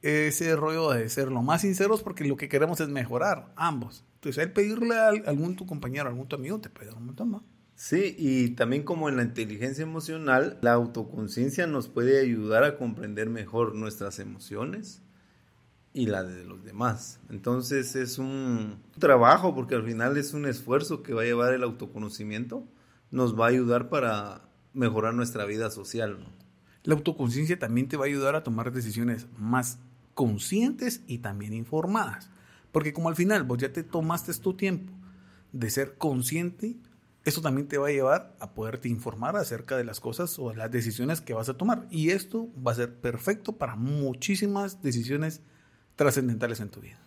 ese 0.03 0.57
rollo 0.57 0.91
de 0.91 1.09
ser 1.09 1.31
lo 1.31 1.43
más 1.43 1.61
sinceros 1.61 2.03
porque 2.03 2.25
lo 2.25 2.37
que 2.37 2.49
queremos 2.49 2.81
es 2.81 2.89
mejorar 2.89 3.53
ambos. 3.57 4.05
Entonces 4.15 4.43
el 4.43 4.53
pedirle 4.53 4.97
a 4.97 5.09
algún 5.09 5.57
tu 5.57 5.67
compañero, 5.67 6.09
algún 6.09 6.29
tu 6.29 6.37
amigo, 6.37 6.61
te 6.61 6.71
puede 6.71 6.89
dar 6.89 6.97
un 6.97 7.07
montón 7.07 7.31
más. 7.31 7.43
Sí, 7.75 8.15
y 8.17 8.51
también 8.51 8.85
como 8.85 9.09
en 9.09 9.17
la 9.17 9.23
inteligencia 9.23 9.83
emocional, 9.83 10.59
la 10.61 10.73
autoconciencia 10.73 11.67
nos 11.67 11.89
puede 11.89 12.21
ayudar 12.21 12.63
a 12.65 12.77
comprender 12.77 13.29
mejor 13.29 13.75
nuestras 13.75 14.19
emociones 14.19 15.03
y 15.93 16.07
la 16.07 16.23
de 16.23 16.45
los 16.45 16.65
demás. 16.65 17.21
Entonces 17.29 17.97
es 17.97 18.19
un 18.19 18.81
trabajo 18.99 19.55
porque 19.55 19.75
al 19.75 19.85
final 19.85 20.17
es 20.17 20.33
un 20.33 20.47
esfuerzo 20.47 21.03
que 21.03 21.15
va 21.15 21.23
a 21.23 21.25
llevar 21.25 21.53
el 21.55 21.65
autoconocimiento, 21.65 22.67
nos 23.11 23.39
va 23.39 23.47
a 23.47 23.49
ayudar 23.49 23.89
para 23.89 24.52
mejorar 24.75 25.15
nuestra 25.15 25.45
vida 25.45 25.71
social. 25.71 26.27
La 26.85 26.95
autoconciencia 26.95 27.59
también 27.59 27.89
te 27.89 27.97
va 27.97 28.05
a 28.05 28.09
ayudar 28.09 28.35
a 28.35 28.43
tomar 28.43 28.73
decisiones 28.73 29.27
más 29.39 29.79
conscientes 30.15 31.03
y 31.07 31.19
también 31.19 31.53
informadas. 31.55 32.31
Porque 32.73 32.93
como 32.93 33.09
al 33.09 33.17
final 33.17 33.45
vos 33.45 33.59
ya 33.59 33.73
te 33.73 33.83
tomaste 33.83 34.33
tu 34.35 34.55
tiempo 34.55 34.93
de 35.53 35.71
ser 35.71 35.97
consciente, 35.97 36.77
eso 37.25 37.41
también 37.41 37.69
te 37.69 37.79
va 37.79 37.89
a 37.89 37.93
llevar 37.93 38.35
a 38.41 38.53
poderte 38.53 38.89
informar 38.89 39.37
acerca 39.37 39.77
de 39.77 39.85
las 39.85 40.01
cosas 40.01 40.39
o 40.39 40.51
de 40.51 40.57
las 40.57 40.71
decisiones 40.71 41.21
que 41.21 41.35
vas 41.35 41.49
a 41.49 41.55
tomar. 41.55 41.87
Y 41.91 42.11
esto 42.11 42.49
va 42.67 42.73
a 42.73 42.77
ser 42.77 42.95
perfecto 42.95 43.53
para 43.53 43.77
muchísimas 43.77 44.83
decisiones 44.83 45.41
trascendentales 45.95 46.61
en 46.61 46.71
tu 46.71 46.81
vida. 46.81 46.99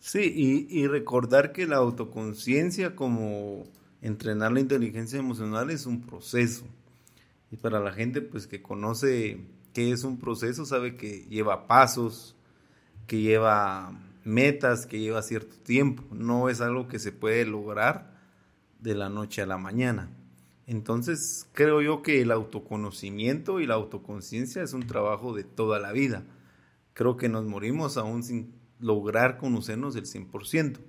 Sí, 0.00 0.68
y, 0.68 0.86
recordar 0.86 1.52
que 1.52 1.66
la 1.66 1.76
autoconciencia 1.76 2.94
como 2.94 3.64
entrenar 4.02 4.52
la 4.52 4.60
inteligencia 4.60 5.18
emocional 5.18 5.70
es 5.70 5.86
un 5.86 6.02
proceso. 6.02 6.66
Y 7.54 7.56
para 7.56 7.78
la 7.78 7.92
gente 7.92 8.20
pues 8.20 8.48
que 8.48 8.62
conoce 8.62 9.38
qué 9.72 9.92
es 9.92 10.02
un 10.02 10.18
proceso, 10.18 10.64
sabe 10.64 10.96
que 10.96 11.24
lleva 11.26 11.68
pasos, 11.68 12.34
que 13.06 13.20
lleva 13.20 13.96
metas, 14.24 14.86
que 14.86 14.98
lleva 14.98 15.22
cierto 15.22 15.54
tiempo. 15.62 16.02
No 16.10 16.48
es 16.48 16.60
algo 16.60 16.88
que 16.88 16.98
se 16.98 17.12
puede 17.12 17.46
lograr 17.46 18.18
de 18.80 18.96
la 18.96 19.08
noche 19.08 19.40
a 19.40 19.46
la 19.46 19.56
mañana. 19.56 20.10
Entonces, 20.66 21.46
creo 21.52 21.80
yo 21.80 22.02
que 22.02 22.22
el 22.22 22.32
autoconocimiento 22.32 23.60
y 23.60 23.68
la 23.68 23.74
autoconciencia 23.74 24.60
es 24.64 24.72
un 24.72 24.88
trabajo 24.88 25.32
de 25.32 25.44
toda 25.44 25.78
la 25.78 25.92
vida. 25.92 26.24
Creo 26.92 27.16
que 27.16 27.28
nos 27.28 27.44
morimos 27.44 27.96
aún 27.96 28.24
sin 28.24 28.52
lograr 28.80 29.38
conocernos 29.38 29.94
del 29.94 30.06
100%, 30.06 30.80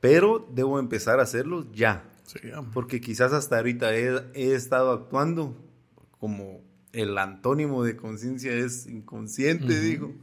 pero 0.00 0.48
debo 0.54 0.78
empezar 0.78 1.20
a 1.20 1.24
hacerlo 1.24 1.70
ya. 1.70 2.10
porque 2.72 3.02
quizás 3.02 3.34
hasta 3.34 3.58
ahorita 3.58 3.94
he, 3.94 4.54
estado 4.54 4.90
actuando 4.92 5.67
como 6.18 6.60
el 6.92 7.16
antónimo 7.18 7.84
de 7.84 7.96
conciencia 7.96 8.52
es 8.52 8.86
inconsciente, 8.86 9.80
digo, 9.80 10.14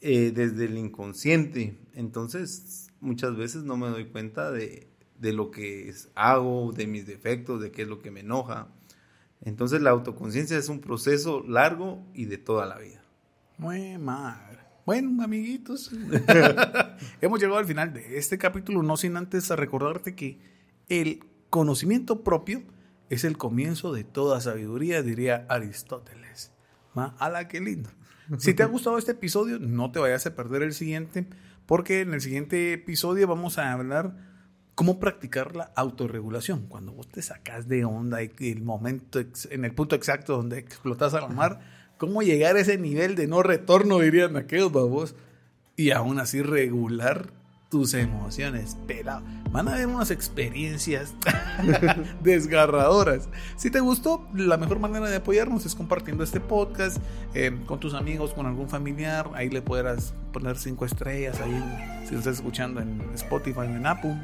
eh, 0.00 0.32
desde 0.34 0.66
el 0.66 0.76
inconsciente. 0.76 1.78
Entonces, 1.94 2.88
muchas 3.00 3.36
veces 3.36 3.62
no 3.62 3.76
me 3.76 3.88
doy 3.88 4.06
cuenta 4.06 4.50
de, 4.50 4.88
de 5.18 5.32
lo 5.32 5.50
que 5.50 5.92
hago, 6.14 6.72
de 6.72 6.86
mis 6.86 7.06
defectos, 7.06 7.60
de 7.60 7.70
qué 7.70 7.82
es 7.82 7.88
lo 7.88 8.00
que 8.00 8.10
me 8.10 8.20
enoja. 8.20 8.68
Entonces 9.40 9.80
la 9.80 9.90
autoconciencia 9.90 10.58
es 10.58 10.68
un 10.68 10.80
proceso 10.80 11.44
largo 11.46 12.04
y 12.14 12.24
de 12.24 12.38
toda 12.38 12.66
la 12.66 12.78
vida. 12.78 13.02
Muy 13.56 13.98
mal. 13.98 14.66
Bueno, 14.84 15.22
amiguitos, 15.22 15.90
hemos 17.20 17.40
llegado 17.40 17.58
al 17.58 17.66
final 17.66 17.92
de 17.92 18.16
este 18.16 18.38
capítulo, 18.38 18.82
no 18.82 18.96
sin 18.96 19.16
antes 19.18 19.50
recordarte 19.50 20.14
que 20.14 20.40
el 20.88 21.20
conocimiento 21.50 22.24
propio 22.24 22.62
es 23.10 23.24
el 23.24 23.36
comienzo 23.36 23.92
de 23.92 24.04
toda 24.04 24.40
sabiduría, 24.40 25.02
diría 25.02 25.46
Aristóteles. 25.48 26.52
¡Hala, 26.94 27.48
qué 27.48 27.60
lindo! 27.60 27.90
Si 28.38 28.52
te 28.52 28.62
ha 28.62 28.66
gustado 28.66 28.98
este 28.98 29.12
episodio, 29.12 29.58
no 29.58 29.90
te 29.90 30.00
vayas 30.00 30.26
a 30.26 30.34
perder 30.34 30.62
el 30.62 30.74
siguiente, 30.74 31.26
porque 31.64 32.00
en 32.00 32.12
el 32.12 32.20
siguiente 32.20 32.72
episodio 32.72 33.26
vamos 33.26 33.56
a 33.56 33.72
hablar 33.72 34.16
cómo 34.74 35.00
practicar 35.00 35.56
la 35.56 35.72
autorregulación. 35.76 36.66
Cuando 36.66 36.92
vos 36.92 37.08
te 37.08 37.22
sacas 37.22 37.68
de 37.68 37.84
onda 37.84 38.22
y 38.22 38.30
el 38.40 38.62
momento, 38.62 39.20
en 39.50 39.64
el 39.64 39.74
punto 39.74 39.96
exacto 39.96 40.36
donde 40.36 40.58
explotas 40.58 41.14
al 41.14 41.34
mar, 41.34 41.60
cómo 41.96 42.22
llegar 42.22 42.56
a 42.56 42.60
ese 42.60 42.78
nivel 42.78 43.14
de 43.14 43.26
no 43.26 43.42
retorno, 43.42 43.98
dirían 43.98 44.36
aquellos 44.36 44.70
babos, 44.70 45.16
y 45.76 45.92
aún 45.92 46.18
así 46.18 46.42
regular 46.42 47.32
tus 47.68 47.92
emociones, 47.94 48.76
pelado. 48.86 49.22
Van 49.50 49.68
a 49.68 49.74
haber 49.74 49.86
unas 49.86 50.10
experiencias 50.10 51.14
desgarradoras. 52.22 53.28
Si 53.56 53.70
te 53.70 53.80
gustó, 53.80 54.26
la 54.34 54.56
mejor 54.56 54.78
manera 54.78 55.08
de 55.08 55.16
apoyarnos 55.16 55.66
es 55.66 55.74
compartiendo 55.74 56.24
este 56.24 56.40
podcast 56.40 56.98
eh, 57.34 57.56
con 57.66 57.78
tus 57.78 57.94
amigos, 57.94 58.32
con 58.32 58.46
algún 58.46 58.68
familiar. 58.68 59.30
Ahí 59.34 59.50
le 59.50 59.60
podrás 59.60 60.14
poner 60.32 60.56
cinco 60.56 60.86
estrellas, 60.86 61.40
ahí 61.40 62.04
si 62.06 62.12
lo 62.12 62.18
estás 62.18 62.36
escuchando 62.36 62.80
en 62.80 63.02
Spotify 63.14 63.66
en 63.66 63.86
Apple, 63.86 64.16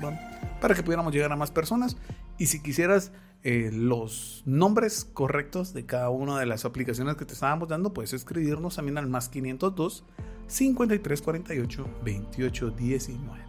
para 0.61 0.75
que 0.75 0.83
pudiéramos 0.83 1.13
llegar 1.13 1.31
a 1.33 1.37
más 1.37 1.51
personas. 1.51 1.97
Y 2.39 2.47
si 2.47 2.63
quisieras 2.63 3.13
eh, 3.43 3.71
los 3.73 4.43
nombres 4.47 5.05
correctos 5.05 5.75
de 5.75 5.85
cada 5.85 6.09
una 6.09 6.39
de 6.41 6.47
las 6.47 6.65
aplicaciones 6.65 7.17
que 7.17 7.27
te 7.27 7.35
estábamos 7.35 7.69
dando, 7.69 7.93
puedes 7.93 8.15
escribirnos 8.15 8.77
también 8.77 8.97
al 8.97 9.07
más 9.07 9.29
502 9.29 10.05
Cincuenta 10.47 10.95
y 10.95 10.99
tres 10.99 11.21
cuarenta 11.21 11.55
y 11.55 11.59
ocho 11.59 11.87
veintiocho 12.05 12.71
diecinueve. 12.71 13.45